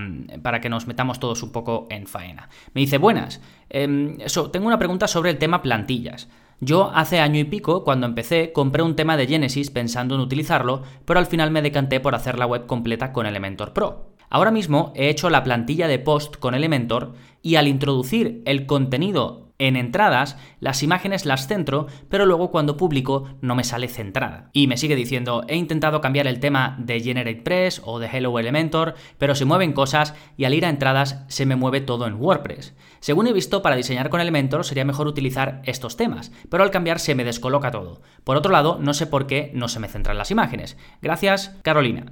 para 0.42 0.62
que 0.62 0.70
nos 0.70 0.88
metamos 0.88 1.20
todos 1.20 1.42
un 1.42 1.52
poco 1.52 1.88
en 1.90 2.06
faena. 2.06 2.50
Me 2.74 2.82
dice, 2.82 2.98
buenas, 2.98 3.42
em, 3.70 4.18
tengo 4.52 4.68
una 4.68 4.80
pregunta 4.80 5.08
sobre 5.08 5.32
el 5.32 5.38
tema 5.38 5.62
plantillas. 5.62 6.28
Yo 6.62 6.92
hace 6.94 7.20
año 7.20 7.40
y 7.40 7.46
pico, 7.46 7.86
cuando 7.86 8.06
empecé, 8.06 8.52
compré 8.52 8.84
un 8.84 8.98
tema 8.98 9.16
de 9.16 9.28
Genesis 9.28 9.72
pensando 9.72 10.16
en 10.16 10.22
utilizarlo, 10.22 10.84
pero 11.06 11.20
al 11.20 11.26
final 11.26 11.52
me 11.52 11.62
decanté 11.62 12.02
por 12.02 12.16
hacer 12.16 12.38
la 12.38 12.46
web 12.46 12.66
completa 12.66 13.14
con 13.14 13.26
Elementor 13.26 13.72
Pro. 13.72 14.10
Ahora 14.30 14.52
mismo 14.52 14.92
he 14.96 15.10
hecho 15.10 15.30
la 15.30 15.44
plantilla 15.44 15.88
de 15.88 16.00
post 16.00 16.36
con 16.36 16.54
Elementor 16.54 17.14
y 17.42 17.56
al 17.56 17.68
introducir 17.68 18.44
el 18.46 18.66
contenido 18.66 19.49
en 19.60 19.76
entradas, 19.76 20.38
las 20.60 20.82
imágenes 20.84 21.26
las 21.26 21.48
centro, 21.48 21.88
pero 22.10 22.26
luego 22.26 22.50
cuando 22.50 22.78
publico 22.78 23.26
no 23.42 23.56
me 23.56 23.64
sale 23.64 23.88
centrada. 23.88 24.50
Y 24.54 24.68
me 24.68 24.78
sigue 24.78 24.96
diciendo, 24.96 25.44
he 25.48 25.56
intentado 25.56 26.02
cambiar 26.02 26.28
el 26.28 26.40
tema 26.40 26.76
de 26.80 27.02
GeneratePress 27.02 27.82
o 27.86 28.00
de 28.00 28.08
Hello 28.08 28.40
Elementor, 28.40 28.96
pero 29.18 29.36
se 29.36 29.46
mueven 29.46 29.74
cosas 29.74 30.16
y 30.38 30.46
al 30.46 30.54
ir 30.54 30.66
a 30.66 30.70
entradas 30.70 31.24
se 31.28 31.46
me 31.46 31.58
mueve 31.58 31.82
todo 31.82 32.08
en 32.08 32.16
WordPress. 32.16 32.74
Según 33.02 33.28
he 33.28 33.34
visto, 33.34 33.62
para 33.62 33.76
diseñar 33.76 34.10
con 34.10 34.22
Elementor 34.22 34.66
sería 34.66 34.86
mejor 34.86 35.08
utilizar 35.08 35.62
estos 35.66 35.98
temas, 35.98 36.32
pero 36.50 36.64
al 36.64 36.72
cambiar 36.72 37.00
se 37.00 37.16
me 37.16 37.24
descoloca 37.26 37.72
todo. 37.72 38.02
Por 38.24 38.38
otro 38.38 38.52
lado, 38.52 38.78
no 38.82 38.94
sé 38.94 39.08
por 39.08 39.28
qué 39.28 39.52
no 39.54 39.68
se 39.68 39.80
me 39.80 39.90
centran 39.90 40.18
las 40.18 40.32
imágenes. 40.32 40.78
Gracias, 41.02 41.56
Carolina. 41.64 42.06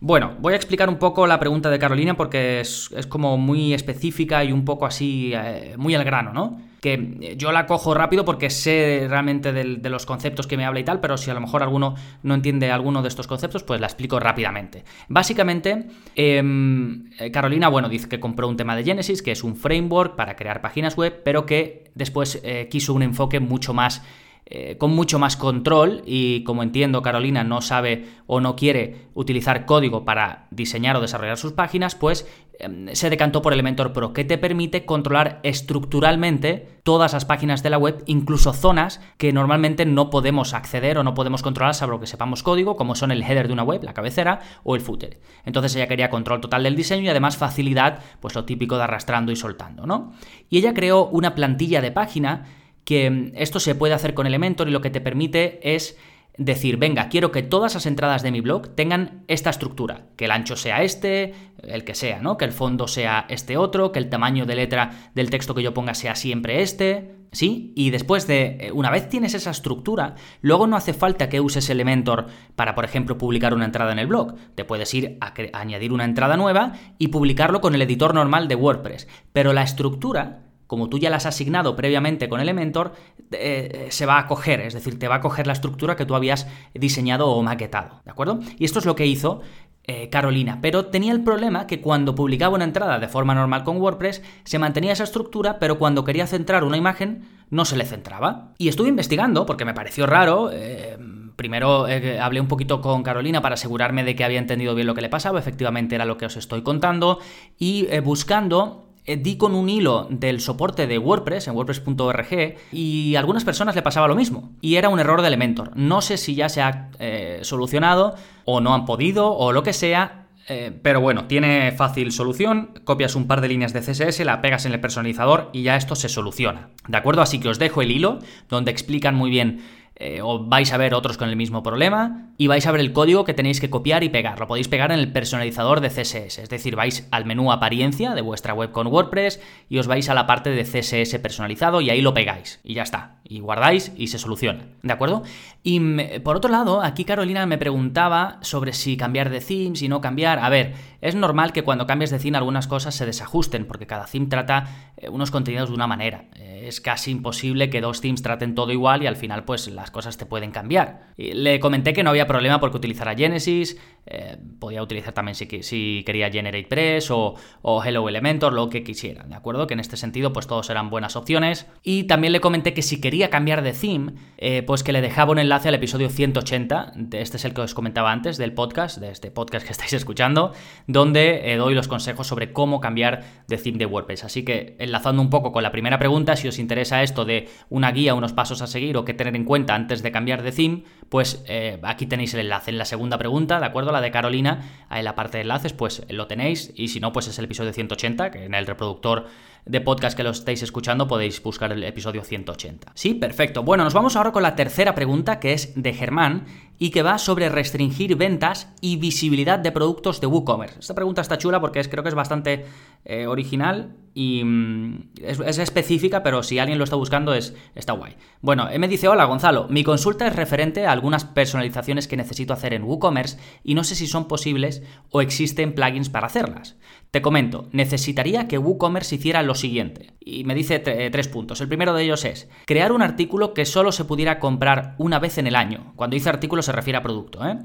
Bueno, 0.00 0.34
voy 0.40 0.52
a 0.52 0.56
explicar 0.56 0.88
un 0.88 0.98
poco 0.98 1.26
la 1.26 1.40
pregunta 1.40 1.70
de 1.70 1.78
Carolina 1.78 2.16
porque 2.16 2.60
es, 2.60 2.90
como 3.08 3.38
muy 3.38 3.72
específica 3.72 4.44
y 4.44 4.52
un 4.52 4.64
poco 4.64 4.86
así, 4.86 5.32
eh, 5.34 5.74
muy 5.78 5.94
al 5.94 6.04
grano, 6.04 6.32
¿no? 6.32 6.60
Que 6.84 7.34
yo 7.38 7.50
la 7.50 7.64
cojo 7.64 7.94
rápido 7.94 8.26
porque 8.26 8.50
sé 8.50 9.06
realmente 9.08 9.54
de 9.54 9.88
los 9.88 10.04
conceptos 10.04 10.46
que 10.46 10.58
me 10.58 10.66
habla 10.66 10.80
y 10.80 10.84
tal, 10.84 11.00
pero 11.00 11.16
si 11.16 11.30
a 11.30 11.34
lo 11.34 11.40
mejor 11.40 11.62
alguno 11.62 11.94
no 12.22 12.34
entiende 12.34 12.70
alguno 12.70 13.00
de 13.00 13.08
estos 13.08 13.26
conceptos, 13.26 13.62
pues 13.62 13.80
la 13.80 13.86
explico 13.86 14.20
rápidamente. 14.20 14.84
Básicamente, 15.08 15.86
em, 16.14 17.08
Carolina, 17.32 17.68
bueno, 17.68 17.88
dice 17.88 18.06
que 18.06 18.20
compró 18.20 18.48
un 18.48 18.58
tema 18.58 18.76
de 18.76 18.84
Genesis, 18.84 19.22
que 19.22 19.32
es 19.32 19.42
un 19.42 19.56
framework 19.56 20.14
para 20.14 20.36
crear 20.36 20.60
páginas 20.60 20.94
web, 20.94 21.22
pero 21.24 21.46
que 21.46 21.90
después 21.94 22.38
eh, 22.44 22.68
quiso 22.70 22.92
un 22.92 23.02
enfoque 23.02 23.40
mucho 23.40 23.72
más 23.72 24.02
eh, 24.46 24.76
con 24.76 24.90
mucho 24.90 25.18
más 25.18 25.38
control 25.38 26.02
y 26.04 26.44
como 26.44 26.62
entiendo 26.62 27.00
Carolina 27.00 27.44
no 27.44 27.62
sabe 27.62 28.04
o 28.26 28.42
no 28.42 28.56
quiere 28.56 29.06
utilizar 29.14 29.64
código 29.64 30.04
para 30.04 30.48
diseñar 30.50 30.96
o 30.96 31.00
desarrollar 31.00 31.38
sus 31.38 31.52
páginas, 31.52 31.94
pues 31.94 32.28
em, 32.58 32.88
se 32.92 33.08
decantó 33.08 33.40
por 33.40 33.54
Elementor 33.54 33.94
Pro, 33.94 34.12
que 34.12 34.22
te 34.22 34.36
permite 34.36 34.84
controlar 34.84 35.40
estructuralmente 35.44 36.78
todas 36.82 37.14
las 37.14 37.24
páginas 37.24 37.62
de 37.62 37.70
la 37.70 37.78
web, 37.78 38.02
incluso 38.04 38.52
zonas 38.52 39.00
que 39.16 39.32
normalmente 39.32 39.86
no 39.86 40.10
podemos 40.10 40.52
acceder 40.52 40.98
o 40.98 41.04
no 41.04 41.14
podemos 41.14 41.42
controlar 41.42 41.74
salvo 41.74 41.98
que 41.98 42.06
sepamos 42.06 42.42
código, 42.42 42.76
como 42.76 42.96
son 42.96 43.12
el 43.12 43.22
header 43.22 43.46
de 43.46 43.54
una 43.54 43.62
web, 43.62 43.82
la 43.82 43.94
cabecera 43.94 44.40
o 44.62 44.74
el 44.74 44.82
footer. 44.82 45.20
Entonces 45.46 45.74
ella 45.74 45.88
quería 45.88 46.10
control 46.10 46.42
total 46.42 46.64
del 46.64 46.76
diseño 46.76 47.04
y 47.04 47.08
además 47.08 47.38
facilidad, 47.38 48.00
pues 48.20 48.34
lo 48.34 48.44
típico 48.44 48.76
de 48.76 48.82
arrastrando 48.82 49.32
y 49.32 49.36
soltando, 49.36 49.86
¿no? 49.86 50.12
Y 50.50 50.58
ella 50.58 50.74
creó 50.74 51.06
una 51.06 51.34
plantilla 51.34 51.80
de 51.80 51.92
página 51.92 52.44
que 52.84 53.10
mm, 53.10 53.32
esto 53.34 53.60
se 53.60 53.74
puede 53.74 53.94
hacer 53.94 54.14
con 54.14 54.26
Elementor 54.26 54.68
y 54.68 54.72
lo 54.72 54.80
que 54.80 54.90
te 54.90 55.00
permite 55.00 55.60
es 55.74 55.96
decir, 56.36 56.78
venga, 56.78 57.08
quiero 57.08 57.30
que 57.30 57.42
todas 57.42 57.74
las 57.74 57.86
entradas 57.86 58.22
de 58.22 58.32
mi 58.32 58.40
blog 58.40 58.74
tengan 58.74 59.24
esta 59.28 59.50
estructura, 59.50 60.06
que 60.16 60.24
el 60.24 60.32
ancho 60.32 60.56
sea 60.56 60.82
este, 60.82 61.32
el 61.62 61.84
que 61.84 61.94
sea, 61.94 62.20
¿no? 62.20 62.36
Que 62.36 62.44
el 62.44 62.52
fondo 62.52 62.88
sea 62.88 63.26
este 63.28 63.56
otro, 63.56 63.92
que 63.92 64.00
el 64.00 64.08
tamaño 64.08 64.44
de 64.44 64.56
letra 64.56 65.10
del 65.14 65.30
texto 65.30 65.54
que 65.54 65.62
yo 65.62 65.74
ponga 65.74 65.94
sea 65.94 66.16
siempre 66.16 66.62
este, 66.62 67.14
¿sí? 67.30 67.72
Y 67.76 67.90
después 67.90 68.26
de, 68.26 68.58
eh, 68.60 68.72
una 68.72 68.90
vez 68.90 69.08
tienes 69.08 69.34
esa 69.34 69.52
estructura, 69.52 70.16
luego 70.40 70.66
no 70.66 70.76
hace 70.76 70.92
falta 70.92 71.28
que 71.28 71.40
uses 71.40 71.70
Elementor 71.70 72.26
para, 72.56 72.74
por 72.74 72.84
ejemplo, 72.84 73.16
publicar 73.16 73.54
una 73.54 73.66
entrada 73.66 73.92
en 73.92 74.00
el 74.00 74.08
blog. 74.08 74.34
Te 74.56 74.64
puedes 74.64 74.92
ir 74.92 75.18
a, 75.20 75.28
a 75.28 75.60
añadir 75.60 75.92
una 75.92 76.04
entrada 76.04 76.36
nueva 76.36 76.72
y 76.98 77.08
publicarlo 77.08 77.60
con 77.60 77.76
el 77.76 77.82
editor 77.82 78.12
normal 78.12 78.48
de 78.48 78.56
WordPress. 78.56 79.06
Pero 79.32 79.52
la 79.52 79.62
estructura 79.62 80.40
como 80.74 80.88
tú 80.88 80.98
ya 80.98 81.08
las 81.08 81.24
has 81.24 81.36
asignado 81.36 81.76
previamente 81.76 82.28
con 82.28 82.40
Elementor, 82.40 82.94
eh, 83.30 83.86
se 83.90 84.06
va 84.06 84.18
a 84.18 84.26
coger, 84.26 84.60
es 84.60 84.74
decir, 84.74 84.98
te 84.98 85.06
va 85.06 85.14
a 85.14 85.20
coger 85.20 85.46
la 85.46 85.52
estructura 85.52 85.94
que 85.94 86.04
tú 86.04 86.16
habías 86.16 86.48
diseñado 86.74 87.28
o 87.28 87.40
maquetado, 87.44 88.00
¿de 88.04 88.10
acuerdo? 88.10 88.40
Y 88.58 88.64
esto 88.64 88.80
es 88.80 88.84
lo 88.84 88.96
que 88.96 89.06
hizo 89.06 89.40
eh, 89.84 90.08
Carolina, 90.08 90.58
pero 90.60 90.86
tenía 90.86 91.12
el 91.12 91.22
problema 91.22 91.68
que 91.68 91.80
cuando 91.80 92.16
publicaba 92.16 92.56
una 92.56 92.64
entrada 92.64 92.98
de 92.98 93.06
forma 93.06 93.36
normal 93.36 93.62
con 93.62 93.76
WordPress, 93.76 94.20
se 94.42 94.58
mantenía 94.58 94.90
esa 94.90 95.04
estructura, 95.04 95.60
pero 95.60 95.78
cuando 95.78 96.02
quería 96.02 96.26
centrar 96.26 96.64
una 96.64 96.76
imagen, 96.76 97.22
no 97.50 97.64
se 97.64 97.76
le 97.76 97.84
centraba. 97.84 98.52
Y 98.58 98.66
estuve 98.66 98.88
investigando, 98.88 99.46
porque 99.46 99.64
me 99.64 99.74
pareció 99.74 100.06
raro, 100.06 100.50
eh, 100.52 100.98
primero 101.36 101.86
hablé 102.20 102.40
un 102.40 102.48
poquito 102.48 102.80
con 102.80 103.04
Carolina 103.04 103.42
para 103.42 103.54
asegurarme 103.54 104.02
de 104.02 104.16
que 104.16 104.24
había 104.24 104.40
entendido 104.40 104.74
bien 104.74 104.88
lo 104.88 104.94
que 104.96 105.02
le 105.02 105.08
pasaba, 105.08 105.38
efectivamente 105.38 105.94
era 105.94 106.04
lo 106.04 106.16
que 106.16 106.26
os 106.26 106.36
estoy 106.36 106.62
contando, 106.62 107.20
y 107.56 107.86
buscando 108.00 108.80
eh, 108.80 108.84
di 109.06 109.36
con 109.36 109.54
un 109.54 109.68
hilo 109.68 110.06
del 110.10 110.40
soporte 110.40 110.86
de 110.86 110.98
WordPress 110.98 111.48
en 111.48 111.54
wordpress.org 111.54 112.56
y 112.72 113.14
a 113.14 113.18
algunas 113.18 113.44
personas 113.44 113.74
le 113.74 113.82
pasaba 113.82 114.08
lo 114.08 114.14
mismo. 114.14 114.52
Y 114.60 114.76
era 114.76 114.88
un 114.88 114.98
error 114.98 115.20
de 115.20 115.28
Elementor. 115.28 115.76
No 115.76 116.00
sé 116.00 116.16
si 116.16 116.34
ya 116.34 116.48
se 116.48 116.62
ha 116.62 116.90
eh, 116.98 117.40
solucionado 117.42 118.14
o 118.44 118.60
no 118.60 118.74
han 118.74 118.84
podido 118.86 119.32
o 119.32 119.52
lo 119.52 119.62
que 119.62 119.72
sea. 119.72 120.20
Eh, 120.46 120.78
pero 120.82 121.00
bueno, 121.00 121.26
tiene 121.26 121.72
fácil 121.72 122.12
solución. 122.12 122.70
Copias 122.84 123.14
un 123.14 123.26
par 123.26 123.40
de 123.40 123.48
líneas 123.48 123.72
de 123.72 123.80
CSS, 123.80 124.24
la 124.24 124.42
pegas 124.42 124.66
en 124.66 124.72
el 124.72 124.80
personalizador 124.80 125.50
y 125.52 125.62
ya 125.62 125.76
esto 125.76 125.94
se 125.96 126.08
soluciona. 126.08 126.70
¿De 126.86 126.96
acuerdo? 126.96 127.22
Así 127.22 127.40
que 127.40 127.48
os 127.48 127.58
dejo 127.58 127.82
el 127.82 127.90
hilo 127.90 128.18
donde 128.48 128.70
explican 128.70 129.14
muy 129.14 129.30
bien 129.30 129.62
eh, 129.96 130.20
o 130.22 130.44
vais 130.44 130.72
a 130.72 130.76
ver 130.76 130.92
otros 130.92 131.16
con 131.16 131.28
el 131.28 131.36
mismo 131.36 131.62
problema 131.62 132.32
y 132.36 132.48
vais 132.48 132.66
a 132.66 132.72
ver 132.72 132.80
el 132.80 132.92
código 132.92 133.24
que 133.24 133.34
tenéis 133.34 133.60
que 133.60 133.70
copiar 133.70 134.02
y 134.02 134.08
pegar. 134.08 134.40
Lo 134.40 134.48
podéis 134.48 134.66
pegar 134.66 134.90
en 134.90 134.98
el 134.98 135.12
personalizador 135.12 135.80
de 135.80 135.88
CSS, 135.88 136.38
es 136.38 136.48
decir, 136.48 136.74
vais 136.74 137.06
al 137.12 137.24
menú 137.24 137.52
apariencia 137.52 138.14
de 138.14 138.20
vuestra 138.20 138.54
web 138.54 138.72
con 138.72 138.88
WordPress 138.88 139.40
y 139.68 139.78
os 139.78 139.86
vais 139.86 140.08
a 140.08 140.14
la 140.14 140.26
parte 140.26 140.50
de 140.50 140.64
CSS 140.64 141.18
personalizado 141.20 141.80
y 141.80 141.90
ahí 141.90 142.00
lo 142.00 142.12
pegáis 142.12 142.60
y 142.64 142.74
ya 142.74 142.82
está. 142.82 143.18
Y 143.22 143.40
guardáis 143.40 143.92
y 143.96 144.08
se 144.08 144.18
soluciona, 144.18 144.64
¿de 144.82 144.92
acuerdo? 144.92 145.22
Y 145.62 145.80
por 146.20 146.36
otro 146.36 146.50
lado, 146.50 146.82
aquí 146.82 147.04
Carolina 147.04 147.46
me 147.46 147.56
preguntaba 147.56 148.38
sobre 148.42 148.72
si 148.72 148.96
cambiar 148.96 149.30
de 149.30 149.40
theme, 149.40 149.76
si 149.76 149.88
no 149.88 150.00
cambiar. 150.00 150.40
A 150.40 150.48
ver, 150.50 150.74
es 151.00 151.14
normal 151.14 151.52
que 151.52 151.62
cuando 151.62 151.86
cambies 151.86 152.10
de 152.10 152.18
theme 152.18 152.36
algunas 152.36 152.66
cosas 152.66 152.94
se 152.94 153.06
desajusten 153.06 153.64
porque 153.64 153.86
cada 153.86 154.06
theme 154.06 154.26
trata 154.26 154.92
eh, 154.96 155.08
unos 155.08 155.30
contenidos 155.30 155.68
de 155.68 155.74
una 155.74 155.86
manera. 155.86 156.24
Eh, 156.34 156.64
es 156.66 156.80
casi 156.80 157.10
imposible 157.10 157.70
que 157.70 157.80
dos 157.80 158.00
themes 158.00 158.22
traten 158.22 158.54
todo 158.54 158.72
igual 158.72 159.02
y 159.02 159.06
al 159.06 159.16
final 159.16 159.44
pues 159.44 159.68
las 159.84 159.90
cosas 159.90 160.16
te 160.16 160.24
pueden 160.24 160.50
cambiar. 160.50 161.08
le 161.18 161.60
comenté 161.60 161.92
que 161.92 162.02
no 162.02 162.08
había 162.08 162.26
problema 162.26 162.58
porque 162.58 162.78
utilizara 162.78 163.14
Genesis, 163.14 163.78
eh, 164.06 164.38
podía 164.58 164.82
utilizar 164.82 165.12
también 165.12 165.34
si, 165.34 165.46
si 165.62 166.02
quería 166.06 166.30
GeneratePress 166.30 167.10
o, 167.10 167.34
o 167.60 167.84
Hello 167.84 168.08
Elementor, 168.08 168.54
lo 168.54 168.70
que 168.70 168.82
quisiera, 168.82 169.24
¿de 169.24 169.34
acuerdo? 169.34 169.66
Que 169.66 169.74
en 169.74 169.80
este 169.80 169.98
sentido 169.98 170.32
pues 170.32 170.46
todos 170.46 170.70
eran 170.70 170.88
buenas 170.88 171.16
opciones. 171.16 171.66
Y 171.82 172.04
también 172.04 172.32
le 172.32 172.40
comenté 172.40 172.72
que 172.72 172.80
si 172.80 172.98
quería 172.98 173.28
cambiar 173.28 173.60
de 173.60 173.74
theme, 173.74 174.14
eh, 174.38 174.62
pues 174.62 174.82
que 174.82 174.92
le 174.92 175.02
dejaba 175.02 175.32
un 175.32 175.38
enlace 175.38 175.68
al 175.68 175.74
episodio 175.74 176.08
180, 176.08 176.92
de 176.96 177.20
este 177.20 177.36
es 177.36 177.44
el 177.44 177.52
que 177.52 177.60
os 177.60 177.74
comentaba 177.74 178.10
antes 178.10 178.38
del 178.38 178.54
podcast, 178.54 178.96
de 178.96 179.10
este 179.10 179.30
podcast 179.30 179.66
que 179.66 179.72
estáis 179.76 179.92
escuchando, 179.92 180.52
donde 180.86 181.54
doy 181.58 181.74
los 181.74 181.88
consejos 181.88 182.26
sobre 182.26 182.54
cómo 182.54 182.80
cambiar 182.80 183.22
de 183.48 183.58
theme 183.58 183.76
de 183.76 183.84
WordPress. 183.84 184.24
Así 184.24 184.46
que 184.46 184.76
enlazando 184.78 185.20
un 185.20 185.28
poco 185.28 185.52
con 185.52 185.62
la 185.62 185.72
primera 185.72 185.98
pregunta, 185.98 186.36
si 186.36 186.48
os 186.48 186.58
interesa 186.58 187.02
esto 187.02 187.26
de 187.26 187.50
una 187.68 187.92
guía, 187.92 188.14
unos 188.14 188.32
pasos 188.32 188.62
a 188.62 188.66
seguir 188.66 188.96
o 188.96 189.04
qué 189.04 189.12
tener 189.12 189.36
en 189.36 189.44
cuenta 189.44 189.73
antes 189.74 190.02
de 190.02 190.12
cambiar 190.12 190.42
de 190.42 190.52
theme, 190.52 190.84
pues 191.08 191.44
eh, 191.46 191.78
aquí 191.82 192.06
tenéis 192.06 192.34
el 192.34 192.40
enlace. 192.40 192.70
En 192.70 192.78
la 192.78 192.84
segunda 192.84 193.18
pregunta, 193.18 193.60
¿de 193.60 193.66
acuerdo? 193.66 193.92
La 193.92 194.00
de 194.00 194.10
Carolina, 194.10 194.86
en 194.90 195.04
la 195.04 195.14
parte 195.14 195.38
de 195.38 195.42
enlaces, 195.42 195.72
pues 195.72 196.04
lo 196.08 196.26
tenéis 196.26 196.72
y 196.74 196.88
si 196.88 197.00
no, 197.00 197.12
pues 197.12 197.28
es 197.28 197.38
el 197.38 197.44
episodio 197.44 197.72
180, 197.72 198.30
que 198.30 198.44
en 198.44 198.54
el 198.54 198.66
reproductor 198.66 199.26
de 199.66 199.80
podcast 199.80 200.16
que 200.16 200.22
lo 200.22 200.30
estáis 200.30 200.62
escuchando 200.62 201.08
podéis 201.08 201.42
buscar 201.42 201.72
el 201.72 201.84
episodio 201.84 202.22
180. 202.22 202.92
Sí, 202.94 203.14
perfecto. 203.14 203.62
Bueno, 203.62 203.84
nos 203.84 203.94
vamos 203.94 204.16
ahora 204.16 204.32
con 204.32 204.42
la 204.42 204.56
tercera 204.56 204.94
pregunta 204.94 205.40
que 205.40 205.52
es 205.52 205.72
de 205.74 205.94
Germán 205.94 206.46
y 206.78 206.90
que 206.90 207.02
va 207.02 207.18
sobre 207.18 207.48
restringir 207.48 208.16
ventas 208.16 208.68
y 208.80 208.96
visibilidad 208.96 209.58
de 209.58 209.72
productos 209.72 210.20
de 210.20 210.26
WooCommerce. 210.26 210.80
Esta 210.80 210.94
pregunta 210.94 211.22
está 211.22 211.38
chula 211.38 211.60
porque 211.60 211.80
es, 211.80 211.88
creo 211.88 212.02
que 212.02 212.08
es 212.08 212.14
bastante 212.14 212.66
eh, 213.04 213.26
original 213.26 213.94
y 214.12 214.42
mm, 214.44 215.10
es, 215.22 215.58
específica, 215.58 216.22
pero 216.22 216.42
si 216.42 216.58
alguien 216.58 216.78
lo 216.78 216.84
está 216.84 216.96
buscando 216.96 217.32
es, 217.32 217.54
está 217.74 217.92
guay. 217.92 218.16
Bueno, 218.40 218.68
me 218.78 218.88
dice, 218.88 219.08
hola 219.08 219.24
Gonzalo, 219.24 219.68
mi 219.68 219.84
consulta 219.84 220.26
es 220.26 220.36
referente 220.36 220.86
a 220.86 220.92
algunas 220.92 221.24
personalizaciones 221.24 222.08
que 222.08 222.16
necesito 222.16 222.52
hacer 222.52 222.74
en 222.74 222.84
WooCommerce 222.84 223.38
y 223.62 223.74
no 223.74 223.84
sé 223.84 223.94
si 223.94 224.06
son 224.06 224.26
posibles 224.26 224.82
o 225.10 225.20
existen 225.20 225.74
plugins 225.74 226.10
para 226.10 226.26
hacerlas. 226.26 226.76
Te 227.14 227.22
comento, 227.22 227.68
necesitaría 227.70 228.48
que 228.48 228.58
WooCommerce 228.58 229.14
hiciera 229.14 229.44
lo 229.44 229.54
siguiente. 229.54 230.14
Y 230.18 230.42
me 230.42 230.52
dice 230.52 230.82
eh, 230.84 231.10
tres 231.12 231.28
puntos. 231.28 231.60
El 231.60 231.68
primero 231.68 231.94
de 231.94 232.02
ellos 232.02 232.24
es 232.24 232.48
crear 232.66 232.90
un 232.90 233.02
artículo 233.02 233.54
que 233.54 233.66
solo 233.66 233.92
se 233.92 234.04
pudiera 234.04 234.40
comprar 234.40 234.96
una 234.98 235.20
vez 235.20 235.38
en 235.38 235.46
el 235.46 235.54
año. 235.54 235.92
Cuando 235.94 236.14
dice 236.14 236.28
artículo 236.28 236.60
se 236.60 236.72
refiere 236.72 236.98
a 236.98 237.04
producto, 237.04 237.46
¿eh? 237.46 237.56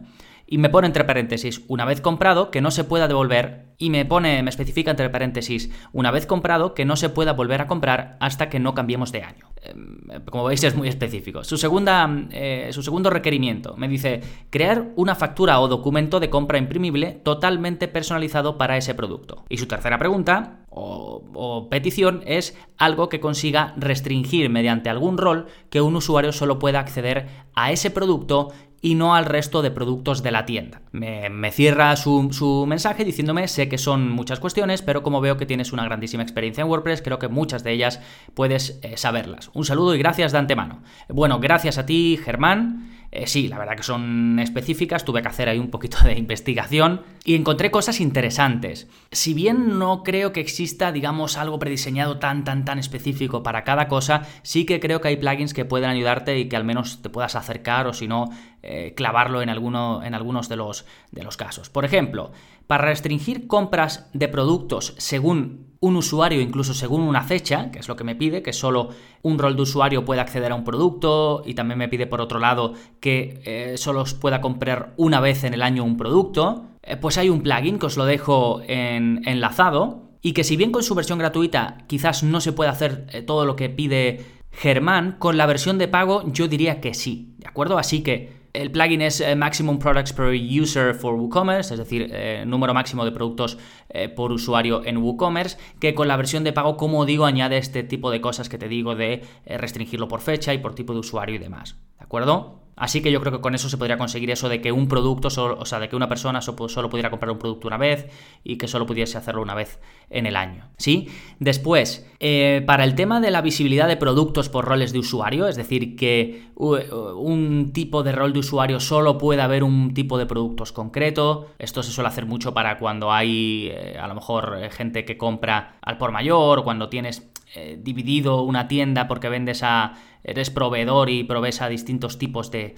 Y 0.52 0.58
me 0.58 0.70
pone 0.70 0.88
entre 0.88 1.04
paréntesis, 1.04 1.64
una 1.68 1.86
vez 1.86 2.02
comprado, 2.02 2.50
que 2.50 2.60
no 2.60 2.72
se 2.72 2.84
pueda 2.84 3.08
devolver 3.08 3.68
y 3.78 3.92
me 3.92 4.04
pone, 4.04 4.42
me 4.42 4.50
especifica 4.50 4.90
entre 4.90 5.10
paréntesis, 5.12 5.70
una 5.94 6.10
vez 6.10 6.26
comprado, 6.26 6.74
que 6.74 6.86
no 6.86 6.96
se 6.96 7.10
pueda 7.10 7.34
volver 7.34 7.62
a 7.62 7.68
comprar 7.68 8.18
hasta 8.20 8.50
que 8.50 8.60
no 8.60 8.74
cambiemos 8.74 9.12
de 9.12 9.22
año. 9.22 9.52
Em, 9.62 10.24
como 10.26 10.46
veis 10.46 10.64
es 10.64 10.76
muy 10.76 10.88
específico. 10.88 11.44
Su, 11.44 11.58
segunda, 11.58 12.10
eh, 12.32 12.70
su 12.72 12.82
segundo 12.82 13.12
requerimiento 13.12 13.78
me 13.78 13.88
dice 13.88 14.22
crear 14.50 14.88
una 14.96 15.14
factura 15.14 15.60
o 15.60 15.68
documento 15.68 16.20
de 16.20 16.32
compra 16.32 16.58
imprimible 16.58 17.12
totalmente 17.24 17.88
personalizado 17.88 18.58
para 18.58 18.76
ese 18.76 18.96
producto. 18.96 19.46
Y 19.50 19.58
su 19.58 19.68
tercera 19.68 20.00
pregunta 20.00 20.66
o, 20.70 21.24
o 21.36 21.70
petición 21.70 22.24
es 22.26 22.58
algo 22.78 23.08
que 23.08 23.20
consiga 23.20 23.76
restringir 23.78 24.50
mediante 24.50 24.90
algún 24.90 25.18
rol 25.20 25.46
que 25.70 25.82
un 25.82 25.96
usuario 25.96 26.32
solo 26.32 26.58
pueda 26.58 26.80
acceder 26.80 27.28
a 27.54 27.72
ese 27.72 27.92
producto 27.92 28.52
y 28.82 28.96
no 28.96 29.16
al 29.16 29.26
resto 29.26 29.62
de 29.62 29.72
productos 29.72 30.24
de 30.24 30.32
la 30.32 30.46
tienda. 30.46 30.82
Me, 30.92 31.52
cierra 31.52 31.96
su, 31.96 32.66
mensaje 32.68 33.04
diciéndome, 33.04 33.48
sé 33.48 33.68
que 33.68 33.78
son 33.78 34.10
muchas 34.10 34.40
cuestiones, 34.40 34.82
pero 34.82 35.04
como 35.04 35.22
veo 35.22 35.38
que 35.38 35.46
tienes 35.46 35.74
una 35.74 35.86
grandísima 35.86 36.24
experiencia 36.24 36.62
en 36.62 36.70
WordPress, 36.70 37.02
creo 37.02 37.20
que 37.20 37.28
muchas 37.28 37.64
de 37.64 37.72
ellas 37.72 38.00
puedes 38.34 38.80
eh, 38.82 38.98
saberlas. 38.98 39.50
Un 39.54 39.66
saludo 39.66 39.96
y 39.96 40.00
gracias 40.00 40.32
de 40.32 40.38
antemano. 40.38 40.82
Bueno, 41.10 41.40
gracias 41.40 41.78
a 41.78 41.86
ti, 41.86 42.20
Germán. 42.24 42.99
Eh, 43.12 43.26
sí, 43.26 43.48
la 43.48 43.58
verdad 43.58 43.76
que 43.76 43.84
son 43.84 44.38
específicas, 44.40 45.04
tuve 45.04 45.22
que 45.22 45.28
hacer 45.28 45.50
ahí 45.50 45.58
un 45.58 45.72
poquito 45.72 45.98
de 46.04 46.14
investigación 46.14 47.02
y 47.24 47.36
encontré 47.36 47.72
cosas 47.72 48.00
interesantes. 48.00 48.88
Si 49.12 49.34
bien 49.34 49.80
no 49.80 50.04
creo 50.04 50.32
que 50.32 50.42
exista, 50.42 50.92
digamos, 50.92 51.38
algo 51.38 51.58
prediseñado 51.58 52.20
tan, 52.20 52.44
tan, 52.44 52.66
tan 52.66 52.78
específico 52.78 53.42
para 53.42 53.64
cada 53.64 53.88
cosa, 53.88 54.24
sí 54.44 54.66
que 54.66 54.80
creo 54.80 55.02
que 55.02 55.08
hay 55.08 55.18
plugins 55.18 55.54
que 55.54 55.66
pueden 55.66 55.90
ayudarte 55.90 56.38
y 56.38 56.48
que 56.48 56.56
al 56.56 56.66
menos 56.66 57.02
te 57.02 57.10
puedas 57.10 57.36
acercar 57.36 57.88
o 57.88 57.94
si 57.94 58.08
no, 58.08 58.30
eh, 58.62 58.94
clavarlo 58.96 59.42
en, 59.42 59.50
alguno, 59.50 60.04
en 60.04 60.14
algunos 60.14 60.48
de 60.48 60.58
los, 60.58 60.86
de 61.12 61.24
los 61.24 61.36
casos. 61.36 61.70
Por 61.70 61.86
ejemplo, 61.86 62.32
para 62.68 62.86
restringir 62.86 63.48
compras 63.48 64.10
de 64.14 64.28
productos 64.28 64.94
según 64.98 65.69
un 65.82 65.96
usuario 65.96 66.42
incluso 66.42 66.74
según 66.74 67.02
una 67.02 67.24
fecha, 67.24 67.72
que 67.72 67.80
es 67.80 67.88
lo 67.88 67.96
que 67.96 68.04
me 68.04 68.16
pide, 68.16 68.42
que 68.44 68.54
solo 68.54 68.90
un 69.22 69.40
rol 69.40 69.56
de 69.56 69.62
usuario 69.62 70.04
pueda 70.04 70.22
acceder 70.22 70.52
a 70.52 70.56
un 70.56 70.64
producto 70.64 71.42
y 71.46 71.54
también 71.54 71.78
me 71.78 71.88
pide 71.88 72.08
por 72.08 72.22
otro 72.22 72.40
lado 72.40 72.74
que 73.00 73.42
eh, 73.46 73.78
solo 73.78 74.04
pueda 74.20 74.42
comprar 74.42 74.94
una 74.98 75.20
vez 75.20 75.44
en 75.44 75.54
el 75.54 75.62
año 75.62 75.84
un 75.84 75.98
producto, 75.98 76.66
eh, 76.84 76.98
pues 76.98 77.18
hay 77.18 77.30
un 77.30 77.42
plugin 77.42 77.80
que 77.80 77.86
os 77.86 77.98
lo 77.98 78.06
dejo 78.06 78.62
en, 78.68 79.22
enlazado 79.26 80.10
y 80.22 80.34
que 80.34 80.44
si 80.44 80.58
bien 80.58 80.72
con 80.72 80.84
su 80.84 80.96
versión 80.96 81.20
gratuita 81.20 81.78
quizás 81.88 82.24
no 82.24 82.42
se 82.42 82.52
puede 82.52 82.70
hacer 82.70 83.08
eh, 83.14 83.22
todo 83.22 83.46
lo 83.46 83.56
que 83.56 83.70
pide 83.70 84.26
Germán, 84.52 85.16
con 85.20 85.38
la 85.38 85.46
versión 85.46 85.78
de 85.78 85.88
pago 85.88 86.24
yo 86.26 86.48
diría 86.50 86.82
que 86.82 86.94
sí, 86.94 87.36
¿de 87.38 87.48
acuerdo? 87.48 87.78
Así 87.78 88.02
que 88.02 88.39
el 88.54 88.72
plugin 88.72 89.02
es 89.02 89.22
eh, 89.22 89.36
Maximum 89.36 89.80
Products 89.80 90.14
per 90.14 90.34
User 90.34 90.94
for 90.94 91.16
WooCommerce, 91.16 91.74
es 91.74 91.80
decir, 91.80 92.10
eh, 92.12 92.44
número 92.46 92.74
máximo 92.74 93.06
de 93.06 93.12
productos 93.12 93.58
eh, 93.90 94.10
por 94.10 94.32
usuario 94.32 94.84
en 94.86 94.98
WooCommerce, 94.98 95.58
que 95.80 95.94
con 95.94 96.08
la 96.08 96.18
versión 96.18 96.44
de 96.44 96.54
pago, 96.54 96.78
como 96.78 97.06
digo, 97.06 97.26
añade 97.26 97.58
este 97.58 97.84
tipo 97.84 98.12
de 98.12 98.22
cosas 98.22 98.50
que 98.50 98.58
te 98.58 98.68
digo 98.68 98.96
de 98.96 99.24
restringirlo 99.46 100.08
por 100.08 100.22
fecha 100.22 100.54
y 100.54 100.58
por 100.58 100.76
tipo 100.76 100.94
de 100.94 101.00
usuario 101.00 101.36
y 101.36 101.40
demás. 101.40 101.78
¿De 101.98 102.06
acuerdo? 102.06 102.59
Así 102.80 103.02
que 103.02 103.12
yo 103.12 103.20
creo 103.20 103.34
que 103.34 103.42
con 103.42 103.54
eso 103.54 103.70
se 103.70 103.78
podría 103.78 103.98
conseguir 103.98 104.32
eso 104.32 104.48
de 104.48 104.62
que 104.62 104.72
un 104.72 104.88
producto, 104.88 105.28
o 105.28 105.66
sea, 105.66 105.80
de 105.80 105.90
que 105.90 105.96
una 105.96 106.08
persona 106.08 106.42
solo 106.42 106.90
pudiera 106.90 107.10
comprar 107.10 107.32
un 107.32 107.38
producto 107.38 107.68
una 107.68 107.78
vez 107.78 108.08
y 108.44 108.58
que 108.58 108.68
solo 108.68 108.86
pudiese 108.86 109.18
hacerlo 109.18 109.42
una 109.42 109.54
vez 109.54 109.80
en 110.10 110.26
el 110.26 110.38
año. 110.38 110.70
¿Sí? 110.78 111.10
Después, 111.40 112.08
eh, 112.20 112.64
para 112.66 112.86
el 112.86 112.96
tema 112.96 113.20
de 113.20 113.32
la 113.32 113.42
visibilidad 113.42 113.88
de 113.88 113.98
productos 113.98 114.48
por 114.48 114.66
roles 114.66 114.94
de 114.94 115.00
usuario, 115.00 115.48
es 115.48 115.58
decir, 115.58 115.98
que 115.98 116.48
un 116.56 117.72
tipo 117.74 118.02
de 118.02 118.14
rol 118.14 118.34
de 118.34 118.40
usuario 118.40 118.80
solo 118.80 119.18
pueda 119.18 119.44
haber 119.44 119.64
un 119.64 119.94
tipo 119.94 120.18
de 120.18 120.26
productos 120.26 120.72
concreto. 120.72 121.48
Esto 121.60 121.84
se 121.84 121.92
suele 121.92 122.08
hacer 122.08 122.26
mucho 122.26 122.54
para 122.54 122.78
cuando 122.80 123.12
hay 123.12 123.70
eh, 123.72 123.98
a 124.00 124.08
lo 124.08 124.16
mejor 124.16 124.58
eh, 124.62 124.70
gente 124.70 125.06
que 125.06 125.18
compra 125.18 125.78
al 125.82 125.98
por 125.98 126.12
mayor, 126.12 126.64
cuando 126.64 126.90
tienes 126.90 127.30
dividido 127.78 128.44
una 128.44 128.68
tienda 128.68 129.08
porque 129.08 129.28
vendes 129.28 129.64
a 129.64 129.96
eres 130.24 130.50
proveedor 130.50 131.10
y 131.10 131.24
provees 131.24 131.62
a 131.62 131.70
distintos 131.70 132.18
tipos 132.18 132.52
de, 132.52 132.76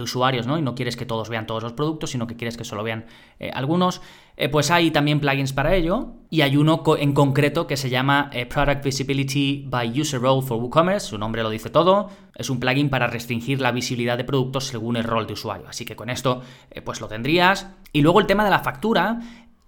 usuarios, 0.00 0.46
¿no? 0.46 0.56
Y 0.58 0.62
no 0.62 0.74
quieres 0.74 0.96
que 0.96 1.04
todos 1.04 1.28
vean 1.28 1.46
todos 1.46 1.62
los 1.62 1.74
productos, 1.74 2.10
sino 2.10 2.26
que 2.26 2.36
quieres 2.36 2.56
que 2.56 2.64
solo 2.64 2.82
vean 2.82 3.04
eh, 3.38 3.50
algunos, 3.52 4.00
eh, 4.36 4.48
pues 4.48 4.70
hay 4.70 4.90
también 4.90 5.20
plugins 5.20 5.52
para 5.52 5.74
ello. 5.74 6.14
Y 6.30 6.40
hay 6.40 6.56
uno 6.56 6.82
en 6.98 7.12
concreto 7.12 7.66
que 7.66 7.76
se 7.76 7.90
llama 7.90 8.30
eh, 8.32 8.46
Product 8.46 8.82
Visibility 8.82 9.64
by 9.68 10.00
User 10.00 10.20
Role 10.20 10.42
for 10.42 10.58
WooCommerce, 10.58 11.08
su 11.08 11.18
nombre 11.18 11.42
lo 11.42 11.50
dice 11.50 11.68
todo. 11.68 12.08
Es 12.34 12.50
un 12.50 12.58
plugin 12.58 12.88
para 12.88 13.06
restringir 13.06 13.60
la 13.60 13.72
visibilidad 13.72 14.16
de 14.16 14.24
productos 14.24 14.64
según 14.64 14.96
el 14.96 15.04
rol 15.04 15.26
de 15.26 15.34
usuario. 15.34 15.68
Así 15.68 15.84
que 15.84 15.94
con 15.94 16.10
esto, 16.10 16.42
pues 16.84 17.00
lo 17.00 17.06
tendrías. 17.06 17.68
Y 17.92 18.02
luego 18.02 18.18
el 18.18 18.26
tema 18.26 18.44
de 18.44 18.50
la 18.50 18.58
factura. 18.58 19.20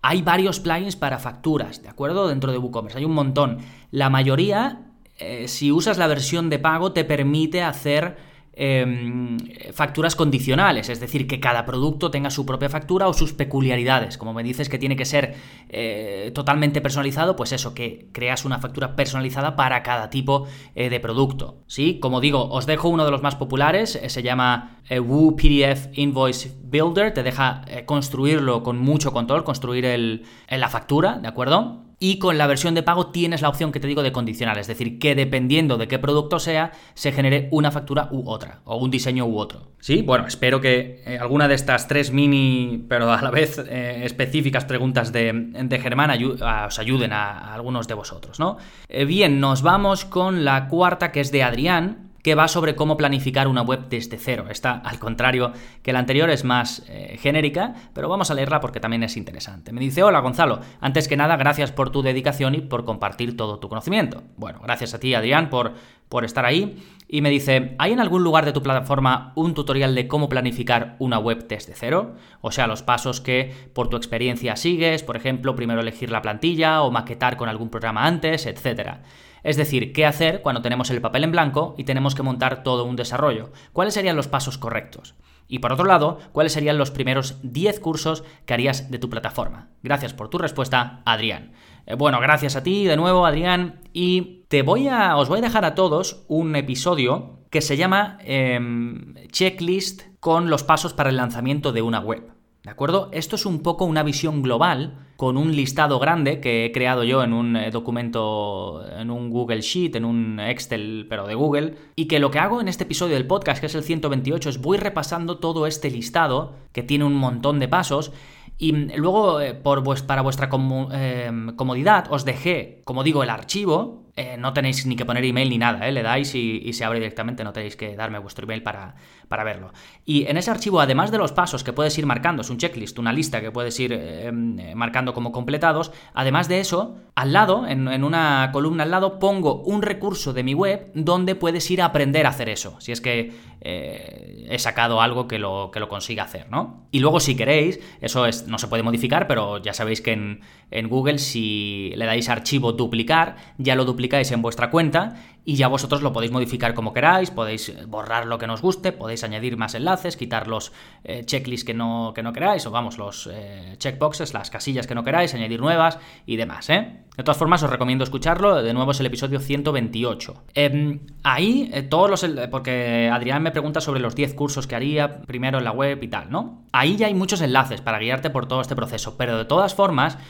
Hay 0.02 0.22
varios 0.22 0.60
plugins 0.60 0.96
para 0.96 1.18
facturas, 1.18 1.82
¿de 1.82 1.88
acuerdo? 1.88 2.28
Dentro 2.28 2.52
de 2.52 2.58
WooCommerce. 2.58 2.98
Hay 2.98 3.04
un 3.04 3.14
montón. 3.14 3.58
La 3.90 4.10
mayoría 4.10 4.86
eh, 5.18 5.48
si 5.48 5.72
usas 5.72 5.96
la 5.96 6.06
versión 6.06 6.50
de 6.50 6.58
pago, 6.58 6.92
te 6.92 7.04
permite 7.04 7.62
hacer 7.62 8.16
em, 8.56 9.36
facturas 9.72 10.16
condicionales, 10.16 10.88
es 10.88 10.98
decir, 10.98 11.26
que 11.26 11.38
cada 11.40 11.64
producto 11.64 12.10
tenga 12.10 12.30
su 12.30 12.44
propia 12.44 12.68
factura 12.68 13.06
o 13.06 13.12
sus 13.12 13.32
peculiaridades. 13.32 14.18
Como 14.18 14.32
me 14.32 14.42
dices 14.42 14.68
que 14.68 14.78
tiene 14.78 14.96
que 14.96 15.04
ser 15.04 15.34
eh, 15.68 16.32
totalmente 16.34 16.80
personalizado, 16.80 17.36
pues 17.36 17.52
eso, 17.52 17.74
que 17.74 18.08
creas 18.12 18.44
una 18.44 18.58
factura 18.58 18.96
personalizada 18.96 19.54
para 19.54 19.82
cada 19.82 20.10
tipo 20.10 20.46
eh, 20.74 20.90
de 20.90 20.98
producto. 20.98 21.62
¿Sí? 21.66 21.98
Como 22.00 22.20
digo, 22.20 22.48
os 22.50 22.66
dejo 22.66 22.88
uno 22.88 23.04
de 23.04 23.10
los 23.10 23.22
más 23.22 23.36
populares, 23.36 24.00
se 24.06 24.22
llama 24.22 24.80
Woo 24.90 25.36
PDF 25.36 25.88
Invoice 25.92 26.52
Builder, 26.62 27.14
te 27.14 27.22
deja 27.22 27.62
construirlo 27.86 28.62
con 28.62 28.78
mucho 28.78 29.12
control, 29.12 29.44
construir 29.44 30.22
la 30.48 30.68
factura, 30.68 31.18
¿de 31.18 31.28
acuerdo? 31.28 31.85
Y 31.98 32.18
con 32.18 32.36
la 32.36 32.46
versión 32.46 32.74
de 32.74 32.82
pago 32.82 33.06
tienes 33.06 33.40
la 33.40 33.48
opción 33.48 33.72
que 33.72 33.80
te 33.80 33.88
digo 33.88 34.02
de 34.02 34.12
condicional, 34.12 34.58
es 34.58 34.66
decir, 34.66 34.98
que 34.98 35.14
dependiendo 35.14 35.78
de 35.78 35.88
qué 35.88 35.98
producto 35.98 36.38
sea, 36.38 36.72
se 36.92 37.10
genere 37.10 37.48
una 37.52 37.70
factura 37.70 38.08
u 38.10 38.28
otra, 38.28 38.60
o 38.64 38.76
un 38.76 38.90
diseño 38.90 39.24
u 39.24 39.38
otro. 39.38 39.72
Sí, 39.80 40.02
bueno, 40.02 40.26
espero 40.26 40.60
que 40.60 41.02
eh, 41.06 41.18
alguna 41.18 41.48
de 41.48 41.54
estas 41.54 41.88
tres 41.88 42.12
mini, 42.12 42.84
pero 42.86 43.10
a 43.10 43.22
la 43.22 43.30
vez 43.30 43.58
eh, 43.58 44.02
específicas 44.04 44.66
preguntas 44.66 45.10
de, 45.10 45.32
de 45.32 45.78
Germán 45.78 46.10
os 46.10 46.78
ayuden 46.78 47.14
a, 47.14 47.54
algunos 47.54 47.88
de 47.88 47.94
vosotros, 47.94 48.38
¿no? 48.38 48.58
Eh, 48.88 49.06
bien, 49.06 49.40
nos 49.40 49.62
vamos 49.62 50.04
con 50.04 50.44
la 50.44 50.68
cuarta, 50.68 51.12
que 51.12 51.20
es 51.20 51.32
de 51.32 51.42
Adrián, 51.42 52.05
que 52.26 52.34
va 52.34 52.48
sobre 52.48 52.74
cómo 52.74 52.96
planificar 52.96 53.46
una 53.46 53.62
web 53.62 53.88
desde 53.88 54.18
cero. 54.18 54.46
Esta, 54.50 54.72
al 54.72 54.98
contrario 54.98 55.52
que 55.84 55.92
la 55.92 56.00
anterior, 56.00 56.28
es 56.28 56.42
más 56.42 56.82
eh, 56.88 57.18
genérica, 57.20 57.72
pero 57.92 58.08
vamos 58.08 58.32
a 58.32 58.34
leerla 58.34 58.58
porque 58.58 58.80
también 58.80 59.04
es 59.04 59.16
interesante. 59.16 59.70
Me 59.70 59.80
dice, 59.80 60.02
hola 60.02 60.18
Gonzalo, 60.18 60.58
antes 60.80 61.06
que 61.06 61.16
nada, 61.16 61.36
gracias 61.36 61.70
por 61.70 61.90
tu 61.90 62.02
dedicación 62.02 62.56
y 62.56 62.62
por 62.62 62.84
compartir 62.84 63.36
todo 63.36 63.60
tu 63.60 63.68
conocimiento. 63.68 64.24
Bueno, 64.36 64.58
gracias 64.60 64.92
a 64.92 64.98
ti, 64.98 65.14
Adrián, 65.14 65.50
por, 65.50 65.74
por 66.08 66.24
estar 66.24 66.44
ahí. 66.44 66.82
Y 67.06 67.20
me 67.20 67.30
dice, 67.30 67.76
¿hay 67.78 67.92
en 67.92 68.00
algún 68.00 68.24
lugar 68.24 68.44
de 68.44 68.52
tu 68.52 68.60
plataforma 68.60 69.30
un 69.36 69.54
tutorial 69.54 69.94
de 69.94 70.08
cómo 70.08 70.28
planificar 70.28 70.96
una 70.98 71.20
web 71.20 71.46
desde 71.46 71.74
cero? 71.74 72.16
O 72.40 72.50
sea, 72.50 72.66
los 72.66 72.82
pasos 72.82 73.20
que 73.20 73.54
por 73.72 73.88
tu 73.88 73.96
experiencia 73.96 74.56
sigues, 74.56 75.04
por 75.04 75.16
ejemplo, 75.16 75.54
primero 75.54 75.80
elegir 75.80 76.10
la 76.10 76.22
plantilla 76.22 76.82
o 76.82 76.90
maquetar 76.90 77.36
con 77.36 77.48
algún 77.48 77.70
programa 77.70 78.04
antes, 78.04 78.46
etcétera. 78.46 79.02
Es 79.46 79.56
decir, 79.56 79.92
qué 79.92 80.04
hacer 80.04 80.42
cuando 80.42 80.60
tenemos 80.60 80.90
el 80.90 81.00
papel 81.00 81.22
en 81.22 81.30
blanco 81.30 81.76
y 81.78 81.84
tenemos 81.84 82.16
que 82.16 82.24
montar 82.24 82.64
todo 82.64 82.84
un 82.84 82.96
desarrollo. 82.96 83.52
¿Cuáles 83.72 83.94
serían 83.94 84.16
los 84.16 84.26
pasos 84.26 84.58
correctos? 84.58 85.14
Y 85.46 85.60
por 85.60 85.72
otro 85.72 85.84
lado, 85.84 86.18
¿cuáles 86.32 86.52
serían 86.52 86.78
los 86.78 86.90
primeros 86.90 87.38
10 87.44 87.78
cursos 87.78 88.24
que 88.44 88.54
harías 88.54 88.90
de 88.90 88.98
tu 88.98 89.08
plataforma? 89.08 89.68
Gracias 89.84 90.14
por 90.14 90.30
tu 90.30 90.38
respuesta, 90.38 91.00
Adrián. 91.04 91.52
Eh, 91.86 91.94
bueno, 91.94 92.18
gracias 92.18 92.56
a 92.56 92.64
ti 92.64 92.86
de 92.86 92.96
nuevo, 92.96 93.24
Adrián. 93.24 93.82
Y 93.92 94.42
te 94.48 94.62
voy 94.62 94.88
a. 94.88 95.16
os 95.16 95.28
voy 95.28 95.38
a 95.38 95.42
dejar 95.42 95.64
a 95.64 95.76
todos 95.76 96.24
un 96.26 96.56
episodio 96.56 97.38
que 97.48 97.60
se 97.60 97.76
llama 97.76 98.18
em, 98.22 99.14
Checklist 99.30 100.02
con 100.18 100.50
los 100.50 100.64
pasos 100.64 100.92
para 100.92 101.10
el 101.10 101.16
lanzamiento 101.16 101.70
de 101.70 101.82
una 101.82 102.00
web. 102.00 102.32
¿De 102.64 102.70
acuerdo? 102.72 103.10
Esto 103.12 103.36
es 103.36 103.46
un 103.46 103.62
poco 103.62 103.84
una 103.84 104.02
visión 104.02 104.42
global 104.42 105.05
con 105.16 105.36
un 105.36 105.54
listado 105.56 105.98
grande 105.98 106.40
que 106.40 106.66
he 106.66 106.72
creado 106.72 107.02
yo 107.02 107.22
en 107.22 107.32
un 107.32 107.56
eh, 107.56 107.70
documento, 107.70 108.84
en 108.98 109.10
un 109.10 109.30
Google 109.30 109.62
Sheet, 109.62 109.96
en 109.96 110.04
un 110.04 110.40
Excel, 110.40 111.06
pero 111.08 111.26
de 111.26 111.34
Google, 111.34 111.74
y 111.96 112.06
que 112.06 112.18
lo 112.18 112.30
que 112.30 112.38
hago 112.38 112.60
en 112.60 112.68
este 112.68 112.84
episodio 112.84 113.14
del 113.14 113.26
podcast, 113.26 113.60
que 113.60 113.66
es 113.66 113.74
el 113.74 113.82
128, 113.82 114.50
es 114.50 114.60
voy 114.60 114.78
repasando 114.78 115.38
todo 115.38 115.66
este 115.66 115.90
listado, 115.90 116.54
que 116.72 116.82
tiene 116.82 117.04
un 117.04 117.14
montón 117.14 117.58
de 117.58 117.68
pasos, 117.68 118.12
y 118.58 118.72
luego, 118.72 119.40
eh, 119.40 119.54
por, 119.54 119.82
para 120.06 120.22
vuestra 120.22 120.48
eh, 120.92 121.30
comodidad, 121.56 122.06
os 122.10 122.24
dejé, 122.24 122.82
como 122.84 123.02
digo, 123.02 123.22
el 123.22 123.30
archivo 123.30 124.05
eh, 124.18 124.38
no 124.38 124.54
tenéis 124.54 124.86
ni 124.86 124.96
que 124.96 125.04
poner 125.04 125.22
email 125.26 125.50
ni 125.50 125.58
nada, 125.58 125.86
¿eh? 125.86 125.92
le 125.92 126.02
dais 126.02 126.34
y, 126.34 126.72
se 126.72 126.86
abre 126.86 127.00
directamente, 127.00 127.44
no 127.44 127.52
tenéis 127.52 127.76
que 127.76 127.94
darme 127.96 128.18
vuestro 128.18 128.44
email 128.44 128.62
para, 128.62 128.94
para, 129.28 129.44
verlo. 129.44 129.74
Y 130.06 130.24
en 130.26 130.38
ese 130.38 130.50
archivo, 130.50 130.80
además 130.80 131.10
de 131.10 131.18
los 131.18 131.32
pasos 131.32 131.62
que 131.62 131.74
puedes 131.74 131.98
ir 131.98 132.06
marcando, 132.06 132.40
es 132.40 132.48
un 132.48 132.56
checklist, 132.56 132.98
una 132.98 133.12
lista 133.12 133.42
que 133.42 133.50
puedes 133.52 133.78
ir 133.78 133.92
eh, 133.92 134.32
marcando 134.74 135.12
como 135.12 135.32
completados, 135.32 135.92
además 136.14 136.48
de 136.48 136.60
eso, 136.60 136.96
al 137.14 137.34
lado, 137.34 137.66
en, 137.66 137.88
en, 137.88 138.04
una 138.04 138.48
columna 138.54 138.84
al 138.84 138.90
lado, 138.90 139.18
pongo 139.18 139.62
un 139.64 139.82
recurso 139.82 140.32
de 140.32 140.42
mi 140.42 140.54
web 140.54 140.90
donde 140.94 141.34
puedes 141.34 141.70
ir 141.70 141.82
a 141.82 141.86
aprender 141.86 142.24
a 142.24 142.30
hacer 142.30 142.48
eso, 142.48 142.80
si 142.80 142.92
es 142.92 143.02
que 143.02 143.56
he 143.68 144.58
sacado 144.60 145.00
algo 145.00 145.26
que 145.26 145.40
lo, 145.40 145.70
que 145.72 145.80
lo 145.80 145.88
consiga 145.88 146.22
hacer, 146.22 146.48
¿no? 146.50 146.86
Y 146.92 147.00
luego, 147.00 147.18
si 147.18 147.34
queréis, 147.34 147.80
eso 148.00 148.26
es, 148.26 148.46
no 148.46 148.58
se 148.58 148.68
puede 148.68 148.84
modificar, 148.84 149.26
pero 149.26 149.58
ya 149.58 149.72
sabéis 149.72 150.00
que 150.00 150.12
en, 150.12 150.40
en 150.70 150.88
Google, 150.88 151.18
si 151.18 151.92
le 151.96 152.06
dais 152.06 152.28
archivo 152.28 152.72
duplicar, 152.72 153.36
ya 153.58 153.74
lo 153.74 153.84
en 154.12 154.42
vuestra 154.42 154.70
cuenta 154.70 155.14
y 155.44 155.54
ya 155.54 155.68
vosotros 155.68 156.02
lo 156.02 156.12
podéis 156.12 156.32
modificar 156.32 156.74
como 156.74 156.92
queráis, 156.92 157.30
podéis 157.30 157.72
borrar 157.86 158.26
lo 158.26 158.36
que 158.38 158.48
nos 158.48 158.62
guste, 158.62 158.90
podéis 158.90 159.22
añadir 159.22 159.56
más 159.56 159.74
enlaces, 159.74 160.16
quitar 160.16 160.48
los 160.48 160.72
eh, 161.04 161.24
checklists 161.24 161.64
que 161.64 161.72
no, 161.72 162.12
que 162.14 162.22
no 162.22 162.32
queráis, 162.32 162.66
o 162.66 162.72
vamos, 162.72 162.98
los 162.98 163.28
eh, 163.32 163.76
checkboxes, 163.78 164.34
las 164.34 164.50
casillas 164.50 164.88
que 164.88 164.94
no 164.96 165.04
queráis, 165.04 165.34
añadir 165.34 165.60
nuevas 165.60 165.98
y 166.26 166.36
demás, 166.36 166.68
¿eh? 166.70 167.02
De 167.16 167.22
todas 167.22 167.38
formas, 167.38 167.62
os 167.62 167.70
recomiendo 167.70 168.04
escucharlo, 168.04 168.62
de 168.62 168.74
nuevo 168.74 168.90
es 168.90 169.00
el 169.00 169.06
episodio 169.06 169.38
128. 169.38 170.34
Em, 170.52 171.00
ahí, 171.22 171.70
todos 171.88 172.10
los... 172.10 172.48
porque 172.50 173.08
Adrián 173.10 173.42
me 173.42 173.52
pregunta 173.52 173.80
sobre 173.80 174.00
los 174.00 174.14
10 174.14 174.34
cursos 174.34 174.66
que 174.66 174.74
haría 174.74 175.22
primero 175.22 175.56
en 175.56 175.64
la 175.64 175.72
web 175.72 176.02
y 176.02 176.08
tal, 176.08 176.30
¿no? 176.30 176.64
Ahí 176.72 176.96
ya 176.96 177.06
hay 177.06 177.14
muchos 177.14 177.40
enlaces 177.40 177.80
para 177.80 177.98
guiarte 177.98 178.28
por 178.28 178.46
todo 178.46 178.60
este 178.60 178.76
proceso, 178.76 179.16
pero 179.16 179.38
de 179.38 179.46
todas 179.46 179.74
formas 179.74 180.18
eh, 180.18 180.20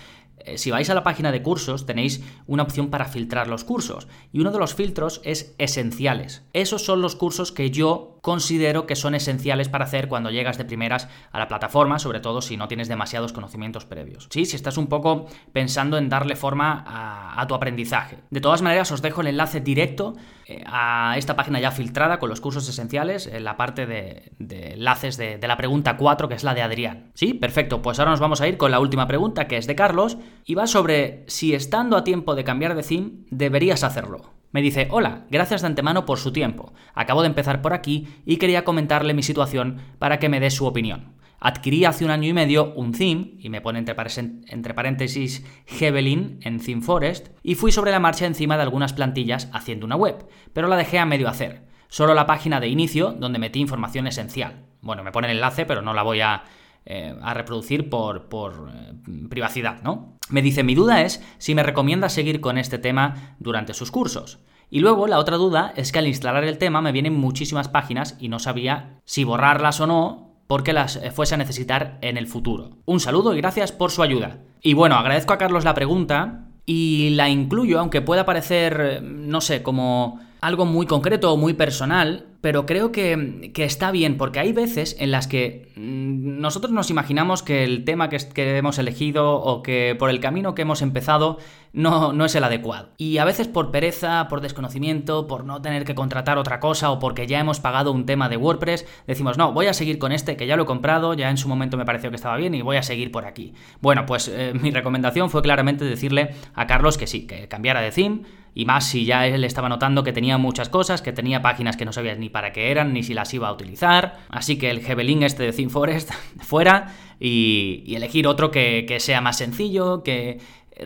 si 0.57 0.71
vais 0.71 0.89
a 0.91 0.95
la 0.95 1.03
página 1.03 1.33
de 1.33 1.43
cursos 1.43 1.87
tenéis 1.87 2.23
una 2.47 2.63
opción 2.63 2.89
para 2.89 3.07
filtrar 3.07 3.49
los 3.49 3.65
cursos 3.65 4.09
y 4.33 4.41
uno 4.41 4.53
de 4.53 4.59
los 4.59 4.75
filtros 4.75 5.21
es 5.25 5.55
esenciales. 5.59 6.45
Esos 6.53 6.85
son 6.85 7.03
los 7.03 7.17
cursos 7.17 7.53
que 7.53 7.71
yo 7.71 8.16
considero 8.27 8.89
que 8.89 8.97
son 8.97 9.15
esenciales 9.15 9.69
para 9.69 9.85
hacer 9.85 10.09
cuando 10.09 10.33
llegas 10.33 10.59
de 10.59 10.65
primeras 10.65 11.09
a 11.31 11.39
la 11.39 11.47
plataforma, 11.47 12.01
sobre 12.01 12.19
todo 12.19 12.43
si 12.43 12.57
no 12.57 12.67
tienes 12.67 12.89
demasiados 12.89 13.33
conocimientos 13.33 13.85
previos. 13.85 14.27
Sí, 14.33 14.47
si 14.47 14.57
estás 14.57 14.79
un 14.79 14.89
poco 14.89 15.27
pensando 15.53 15.97
en 15.97 16.09
darle 16.09 16.35
forma 16.35 16.83
a, 16.89 17.47
tu 17.47 17.55
aprendizaje. 17.55 18.19
De 18.31 18.41
todas 18.41 18.63
maneras, 18.63 18.91
os 18.91 19.01
dejo 19.01 19.21
el 19.21 19.29
enlace 19.29 19.61
directo 19.61 20.15
eh, 20.45 20.65
a 20.67 21.15
esta 21.17 21.37
página 21.37 21.61
ya 21.61 21.71
filtrada 21.71 22.19
con 22.19 22.29
los 22.29 22.41
cursos 22.41 22.69
esenciales 22.69 23.29
en 23.29 23.45
la 23.45 23.57
parte 23.57 23.87
de, 23.87 24.33
enlaces 24.41 25.17
de, 25.17 25.39
de 25.39 25.47
la 25.47 25.57
pregunta 25.57 25.97
4, 25.97 26.29
que 26.29 26.35
es 26.35 26.43
la 26.43 26.55
de 26.55 26.63
Adrián. 26.63 27.13
Sí, 27.15 27.33
perfecto. 27.33 27.81
Pues 27.81 28.01
ahora 28.01 28.11
nos 28.11 28.19
vamos 28.19 28.41
a 28.41 28.49
ir 28.49 28.57
con 28.57 28.73
la 28.73 28.81
última 28.81 29.07
pregunta, 29.07 29.47
que 29.47 29.57
es 29.57 29.69
de 29.69 29.77
Carlos, 29.77 30.19
y 30.45 30.57
va 30.57 30.67
sobre 30.67 31.23
si 31.29 31.55
estando 31.55 31.97
a 31.97 32.03
tiempo 32.03 32.35
de 32.35 32.43
cambiar 32.43 32.75
de 32.75 32.83
theme, 32.83 33.13
deberías 33.31 33.85
hacerlo. 33.85 34.36
Me 34.57 34.63
dice, 34.63 34.89
hola, 34.91 35.27
gracias 35.29 35.61
de 35.61 35.67
antemano 35.67 36.07
por 36.07 36.19
su 36.19 36.33
tiempo. 36.33 36.73
Acabo 36.95 37.21
de 37.21 37.29
empezar 37.29 37.61
por 37.61 37.75
aquí 37.75 38.09
y 38.25 38.39
quería 38.39 38.65
comentarle 38.65 39.13
mi 39.13 39.23
situación 39.23 39.83
para 39.99 40.19
que 40.19 40.31
me 40.31 40.41
dé 40.41 40.51
su 40.51 40.65
opinión. 40.65 41.13
Adquirí 41.39 41.85
hace 41.85 42.07
un 42.07 42.11
año 42.11 42.27
y 42.27 42.33
medio 42.33 42.73
un 42.73 42.93
theme, 42.93 43.35
y 43.39 43.51
me 43.51 43.61
pone 43.61 43.81
entre, 43.81 44.73
paréntesis 44.75 45.45
Hevelin 45.67 46.39
en 46.41 46.59
Theme 46.59 46.81
Forest, 46.81 47.29
y 47.43 47.55
fui 47.55 47.71
sobre 47.71 47.91
la 47.91 48.01
marcha 48.01 48.25
encima 48.25 48.57
de 48.57 48.63
algunas 48.63 48.95
plantillas 48.95 49.51
haciendo 49.53 49.85
una 49.85 49.97
web, 49.97 50.27
pero 50.55 50.69
la 50.69 50.77
dejé 50.77 50.99
a 50.99 51.05
medio 51.05 51.29
hacer. 51.29 51.67
Solo 51.89 52.15
la 52.15 52.25
página 52.25 52.59
de 52.59 52.69
inicio 52.69 53.13
donde 53.13 53.39
metí 53.39 53.61
información 53.61 54.07
esencial. 54.07 54.65
Bueno, 54.81 55.05
me 55.05 55.13
pone 55.13 55.27
el 55.27 55.35
enlace, 55.35 55.67
pero 55.67 55.83
no 55.83 55.93
la 55.93 56.03
voy 56.03 56.23
a, 56.23 56.45
eh, 56.87 57.15
reproducir 57.35 57.91
por, 57.91 58.29
eh, 58.73 58.93
privacidad, 59.29 59.83
¿no? 59.83 60.17
Me 60.29 60.41
dice, 60.41 60.63
mi 60.63 60.75
duda 60.75 61.03
es 61.03 61.23
si 61.39 61.55
me 61.55 61.65
recomienda 61.65 62.09
seguir 62.09 62.41
con 62.41 62.59
este 62.59 62.79
tema 62.79 63.37
durante 63.41 63.75
sus 63.75 63.91
cursos. 63.91 64.39
Y 64.71 64.81
luego 64.81 65.07
la 65.07 65.19
otra 65.19 65.37
duda 65.37 65.73
es 65.77 65.93
que 65.93 65.99
al 65.99 66.07
instalar 66.07 66.45
el 66.45 66.59
tema 66.59 66.81
me 66.81 66.93
vienen 66.93 67.15
muchísimas 67.19 67.69
páginas 67.69 68.17
y 68.21 68.29
no 68.29 68.39
sabía 68.39 69.01
si 69.05 69.25
borrarlas 69.25 69.81
o 69.81 69.87
no 69.87 70.37
porque 70.47 70.73
las 70.73 70.97
eh, 70.97 71.11
fuese 71.11 71.35
a 71.35 71.39
necesitar 71.39 71.99
en 72.03 72.17
el 72.17 72.29
futuro. 72.29 72.79
Un 72.85 73.01
saludo 73.01 73.35
y 73.35 73.39
gracias 73.39 73.73
por 73.73 73.91
su 73.91 74.03
ayuda. 74.03 74.39
Y 74.63 74.75
bueno, 74.75 74.95
agradezco 74.95 75.33
a 75.33 75.39
Carlos 75.39 75.65
la 75.65 75.75
pregunta 75.75 76.47
y 76.67 77.11
la 77.11 77.29
incluyo, 77.29 77.81
aunque 77.81 78.01
pueda 78.01 78.25
parecer, 78.25 79.03
no 79.03 79.41
sé, 79.41 79.63
como 79.63 80.21
algo 80.47 80.65
muy 80.65 80.87
concreto 80.87 81.33
o 81.33 81.37
muy 81.37 81.55
personal, 81.55 82.27
pero 82.41 82.67
creo 82.67 82.93
que, 82.93 83.51
está 83.57 83.91
bien, 83.91 84.17
porque 84.17 84.39
hay 84.39 84.53
veces 84.53 84.95
en 85.01 85.11
las 85.11 85.27
que 85.27 85.73
mm, 85.75 86.41
nosotros 86.41 86.73
nos 86.73 86.89
imaginamos 86.89 87.43
que 87.43 87.65
el 87.65 87.85
tema 87.85 88.09
que, 88.09 88.19
que, 88.33 88.57
hemos 88.57 88.79
elegido 88.79 89.41
o 89.41 89.65
que 89.65 89.97
por 89.99 90.09
el 90.09 90.21
camino 90.21 90.55
que 90.55 90.63
hemos 90.63 90.83
empezado 90.83 91.39
no, 91.73 92.13
no 92.13 92.25
es 92.25 92.37
el 92.37 92.45
adecuado. 92.45 92.91
Y 92.97 93.19
a 93.19 93.25
veces 93.25 93.49
por 93.49 93.73
pereza, 93.73 94.29
por 94.29 94.41
desconocimiento, 94.41 95.27
por 95.27 95.45
no 95.45 95.61
tener 95.63 95.85
que 95.85 95.97
contratar 95.97 96.39
otra 96.39 96.61
cosa 96.61 96.93
o 96.93 97.01
porque 97.01 97.27
ya 97.27 97.41
hemos 97.41 97.59
pagado 97.59 97.91
un 97.91 98.07
tema 98.07 98.29
de 98.29 98.37
WordPress, 98.37 98.87
decimos, 99.09 99.37
no, 99.39 99.53
voy 99.53 99.67
a 99.67 99.75
seguir 99.75 99.99
con 99.99 100.13
este 100.13 100.37
que 100.37 100.47
ya 100.47 100.55
lo 100.55 100.63
he 100.63 100.67
comprado, 100.67 101.15
ya 101.15 101.29
en 101.29 101.39
su 101.39 101.49
momento 101.49 101.77
me 101.77 101.85
pareció 101.85 102.11
que 102.11 102.17
estaba 102.17 102.37
bien 102.37 102.55
y 102.55 102.63
voy 102.63 102.77
a 102.77 102.85
seguir 102.85 103.11
por 103.11 103.25
aquí. 103.25 103.53
Bueno, 103.81 104.07
pues 104.07 104.29
eh, 104.29 104.53
mi 104.55 104.71
recomendación 104.71 105.29
fue 105.29 105.43
claramente 105.43 105.85
decirle 105.85 106.37
a 106.55 106.69
Carlos 106.69 106.99
que 106.99 107.09
sí, 107.09 107.27
que 107.27 107.49
cambiara 107.49 107.81
de 107.81 107.91
theme 107.91 108.46
y 108.57 108.65
más 108.65 108.89
si 108.89 109.05
ya 109.05 109.27
él 109.27 109.45
estaba 109.45 109.69
notando 109.69 110.03
que 110.03 110.15
tenía 110.15 110.39
muchas 110.39 110.71
cosas, 110.71 111.03
que 111.03 111.13
tenía 111.13 111.43
páginas 111.43 111.77
que 111.77 111.85
no 111.85 111.93
sabías 111.93 112.17
ni 112.17 112.31
para 112.31 112.55
qué 112.55 112.71
eran, 112.71 112.95
ni 112.95 113.03
si 113.03 113.13
las 113.13 113.35
iba 113.35 113.49
a 113.49 113.53
utilizar. 113.53 114.17
Así 114.31 114.57
que 114.57 114.71
el 114.71 114.79
Hebelin 114.79 115.23
este 115.25 115.43
de 115.43 115.53
ThemeForest 115.53 116.11
fuera 116.41 116.95
y, 117.21 117.95
elegir 117.95 118.27
otro 118.27 118.51
que, 118.51 118.87
que 118.89 118.99
sea 118.99 119.21
más 119.21 119.37
sencillo, 119.37 120.03
que 120.03 120.41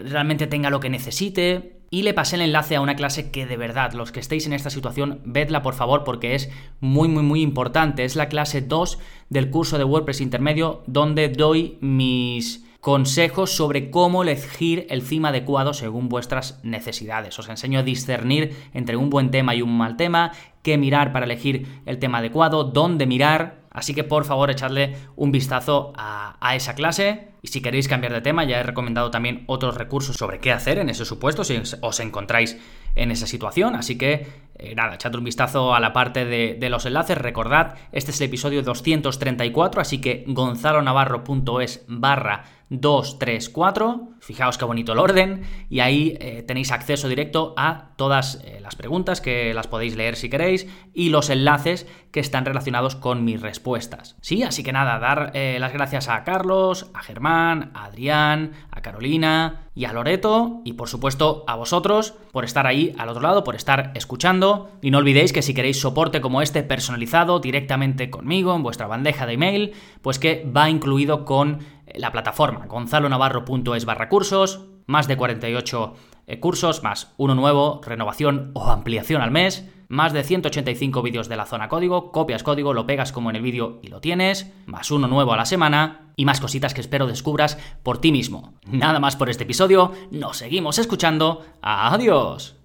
realmente 0.04 0.48
tenga 0.48 0.68
lo 0.68 0.80
que 0.80 0.90
necesite. 0.90 1.76
Y 1.90 2.02
le 2.02 2.12
pasé 2.12 2.34
el 2.34 2.42
enlace 2.42 2.74
a 2.74 2.80
una 2.80 2.96
clase 2.96 3.30
que 3.30 3.46
de 3.46 3.56
verdad, 3.56 3.92
los 3.92 4.10
que 4.10 4.18
estéis 4.18 4.46
en 4.46 4.52
esta 4.52 4.70
situación, 4.70 5.20
vedla 5.24 5.62
por 5.62 5.74
favor 5.74 6.02
porque 6.02 6.34
es 6.34 6.50
muy 6.80 7.06
muy 7.06 7.22
muy 7.22 7.40
importante. 7.40 8.04
Es 8.04 8.16
la 8.16 8.28
clase 8.28 8.62
2 8.62 8.98
del 9.28 9.48
curso 9.48 9.78
de 9.78 9.84
WordPress 9.84 10.20
intermedio 10.20 10.82
donde 10.88 11.28
doy 11.28 11.78
mis 11.80 12.64
consejos 12.80 13.54
sobre 13.54 13.90
cómo 13.90 14.22
elegir 14.22 14.86
el 14.90 15.06
theme 15.06 15.28
adecuado 15.28 15.74
según 15.74 16.08
vuestras 16.08 16.58
necesidades. 16.62 17.38
Os 17.38 17.48
enseño 17.48 17.80
a 17.80 17.82
discernir 17.82 18.56
entre 18.72 18.96
un 18.96 19.10
buen 19.10 19.30
tema 19.30 19.54
y 19.54 19.62
un 19.62 19.76
mal 19.76 19.96
tema, 19.96 20.32
qué 20.62 20.78
mirar 20.78 21.12
para 21.12 21.26
elegir 21.26 21.82
el 21.86 21.98
tema 21.98 22.18
adecuado, 22.18 22.64
dónde 22.64 23.06
mirar. 23.06 23.60
Así 23.70 23.94
que 23.94 24.02
por 24.02 24.24
favor 24.24 24.50
echadle 24.50 24.96
un 25.14 25.30
vistazo 25.30 25.92
a, 25.96 26.56
esa 26.56 26.74
clase. 26.74 27.28
Y 27.42 27.48
si 27.48 27.62
queréis 27.62 27.86
cambiar 27.86 28.12
de 28.12 28.20
tema, 28.20 28.44
ya 28.44 28.58
he 28.58 28.62
recomendado 28.62 29.10
también 29.10 29.44
otros 29.46 29.76
recursos 29.76 30.16
sobre 30.16 30.40
qué 30.40 30.50
hacer 30.50 30.78
en 30.78 30.90
ese 30.90 31.04
supuesto 31.04 31.44
si 31.44 31.60
os 31.80 32.00
encontráis 32.00 32.58
en 32.96 33.10
esa 33.12 33.26
situación. 33.26 33.76
Así 33.76 33.96
que 33.96 34.26
eh, 34.58 34.74
nada, 34.74 34.96
echad 34.96 35.14
un 35.14 35.24
vistazo 35.24 35.74
a 35.74 35.80
la 35.80 35.92
parte 35.92 36.24
de, 36.24 36.56
de, 36.58 36.68
los 36.68 36.84
enlaces. 36.84 37.16
Recordad, 37.16 37.76
este 37.92 38.10
es 38.10 38.20
el 38.20 38.26
episodio 38.26 38.62
234, 38.62 39.80
así 39.80 40.00
que 40.00 40.24
gonzalonavarro.es 40.26 41.84
barra 41.86 42.44
2, 42.70 43.18
3, 43.18 43.48
4. 43.50 44.08
Fijaos 44.20 44.56
qué 44.56 44.64
bonito 44.64 44.92
el 44.92 44.98
orden. 44.98 45.42
Y 45.68 45.80
ahí 45.80 46.16
eh, 46.20 46.44
tenéis 46.46 46.70
acceso 46.70 47.08
directo 47.08 47.52
a 47.56 47.90
todas 47.96 48.40
eh, 48.44 48.60
las 48.62 48.76
preguntas 48.76 49.20
que 49.20 49.52
las 49.52 49.66
podéis 49.66 49.96
leer 49.96 50.16
si 50.16 50.30
queréis 50.30 50.68
y 50.94 51.10
los 51.10 51.30
enlaces 51.30 51.86
que 52.12 52.20
están 52.20 52.44
relacionados 52.44 52.96
con 52.96 53.24
mis 53.24 53.40
respuestas. 53.40 54.16
Sí, 54.20 54.42
así 54.42 54.62
que 54.62 54.72
nada, 54.72 54.98
dar 54.98 55.32
eh, 55.34 55.58
las 55.60 55.72
gracias 55.72 56.08
a 56.08 56.22
Carlos, 56.24 56.90
a 56.94 57.02
Germán, 57.02 57.72
a 57.74 57.86
Adrián, 57.86 58.52
a 58.70 58.82
Carolina 58.82 59.66
y 59.74 59.84
a 59.84 59.92
Loreto 59.92 60.60
y 60.64 60.72
por 60.72 60.88
supuesto 60.88 61.44
a 61.46 61.54
vosotros 61.54 62.14
por 62.32 62.44
estar 62.44 62.66
ahí 62.66 62.94
al 62.98 63.08
otro 63.08 63.22
lado, 63.22 63.44
por 63.44 63.56
estar 63.56 63.92
escuchando. 63.94 64.70
Y 64.82 64.90
no 64.90 64.98
olvidéis 64.98 65.32
que 65.32 65.42
si 65.42 65.54
queréis 65.54 65.80
soporte 65.80 66.20
como 66.20 66.42
este 66.42 66.62
personalizado 66.62 67.40
directamente 67.40 68.10
conmigo 68.10 68.54
en 68.54 68.62
vuestra 68.62 68.86
bandeja 68.86 69.26
de 69.26 69.34
email, 69.34 69.72
pues 70.02 70.18
que 70.18 70.48
va 70.56 70.70
incluido 70.70 71.24
con 71.24 71.60
la 71.96 72.12
plataforma 72.12 72.66
gonzalonavarro.es 72.66 73.84
barra 73.84 74.08
cursos, 74.08 74.66
más 74.86 75.08
de 75.08 75.16
48 75.16 75.94
eh, 76.26 76.40
cursos, 76.40 76.82
más 76.82 77.12
uno 77.16 77.34
nuevo, 77.34 77.80
renovación 77.84 78.50
o 78.54 78.68
ampliación 78.68 79.22
al 79.22 79.30
mes, 79.30 79.68
más 79.88 80.12
de 80.12 80.22
185 80.22 81.02
vídeos 81.02 81.28
de 81.28 81.36
la 81.36 81.46
zona 81.46 81.68
código, 81.68 82.12
copias 82.12 82.44
código, 82.44 82.72
lo 82.74 82.86
pegas 82.86 83.10
como 83.10 83.30
en 83.30 83.36
el 83.36 83.42
vídeo 83.42 83.80
y 83.82 83.88
lo 83.88 84.00
tienes, 84.00 84.52
más 84.66 84.90
uno 84.92 85.08
nuevo 85.08 85.32
a 85.32 85.36
la 85.36 85.46
semana 85.46 86.12
y 86.16 86.24
más 86.24 86.40
cositas 86.40 86.74
que 86.74 86.80
espero 86.80 87.06
descubras 87.06 87.58
por 87.82 87.98
ti 87.98 88.12
mismo. 88.12 88.54
Nada 88.66 89.00
más 89.00 89.16
por 89.16 89.28
este 89.30 89.44
episodio, 89.44 89.92
nos 90.12 90.36
seguimos 90.36 90.78
escuchando, 90.78 91.44
adiós. 91.60 92.56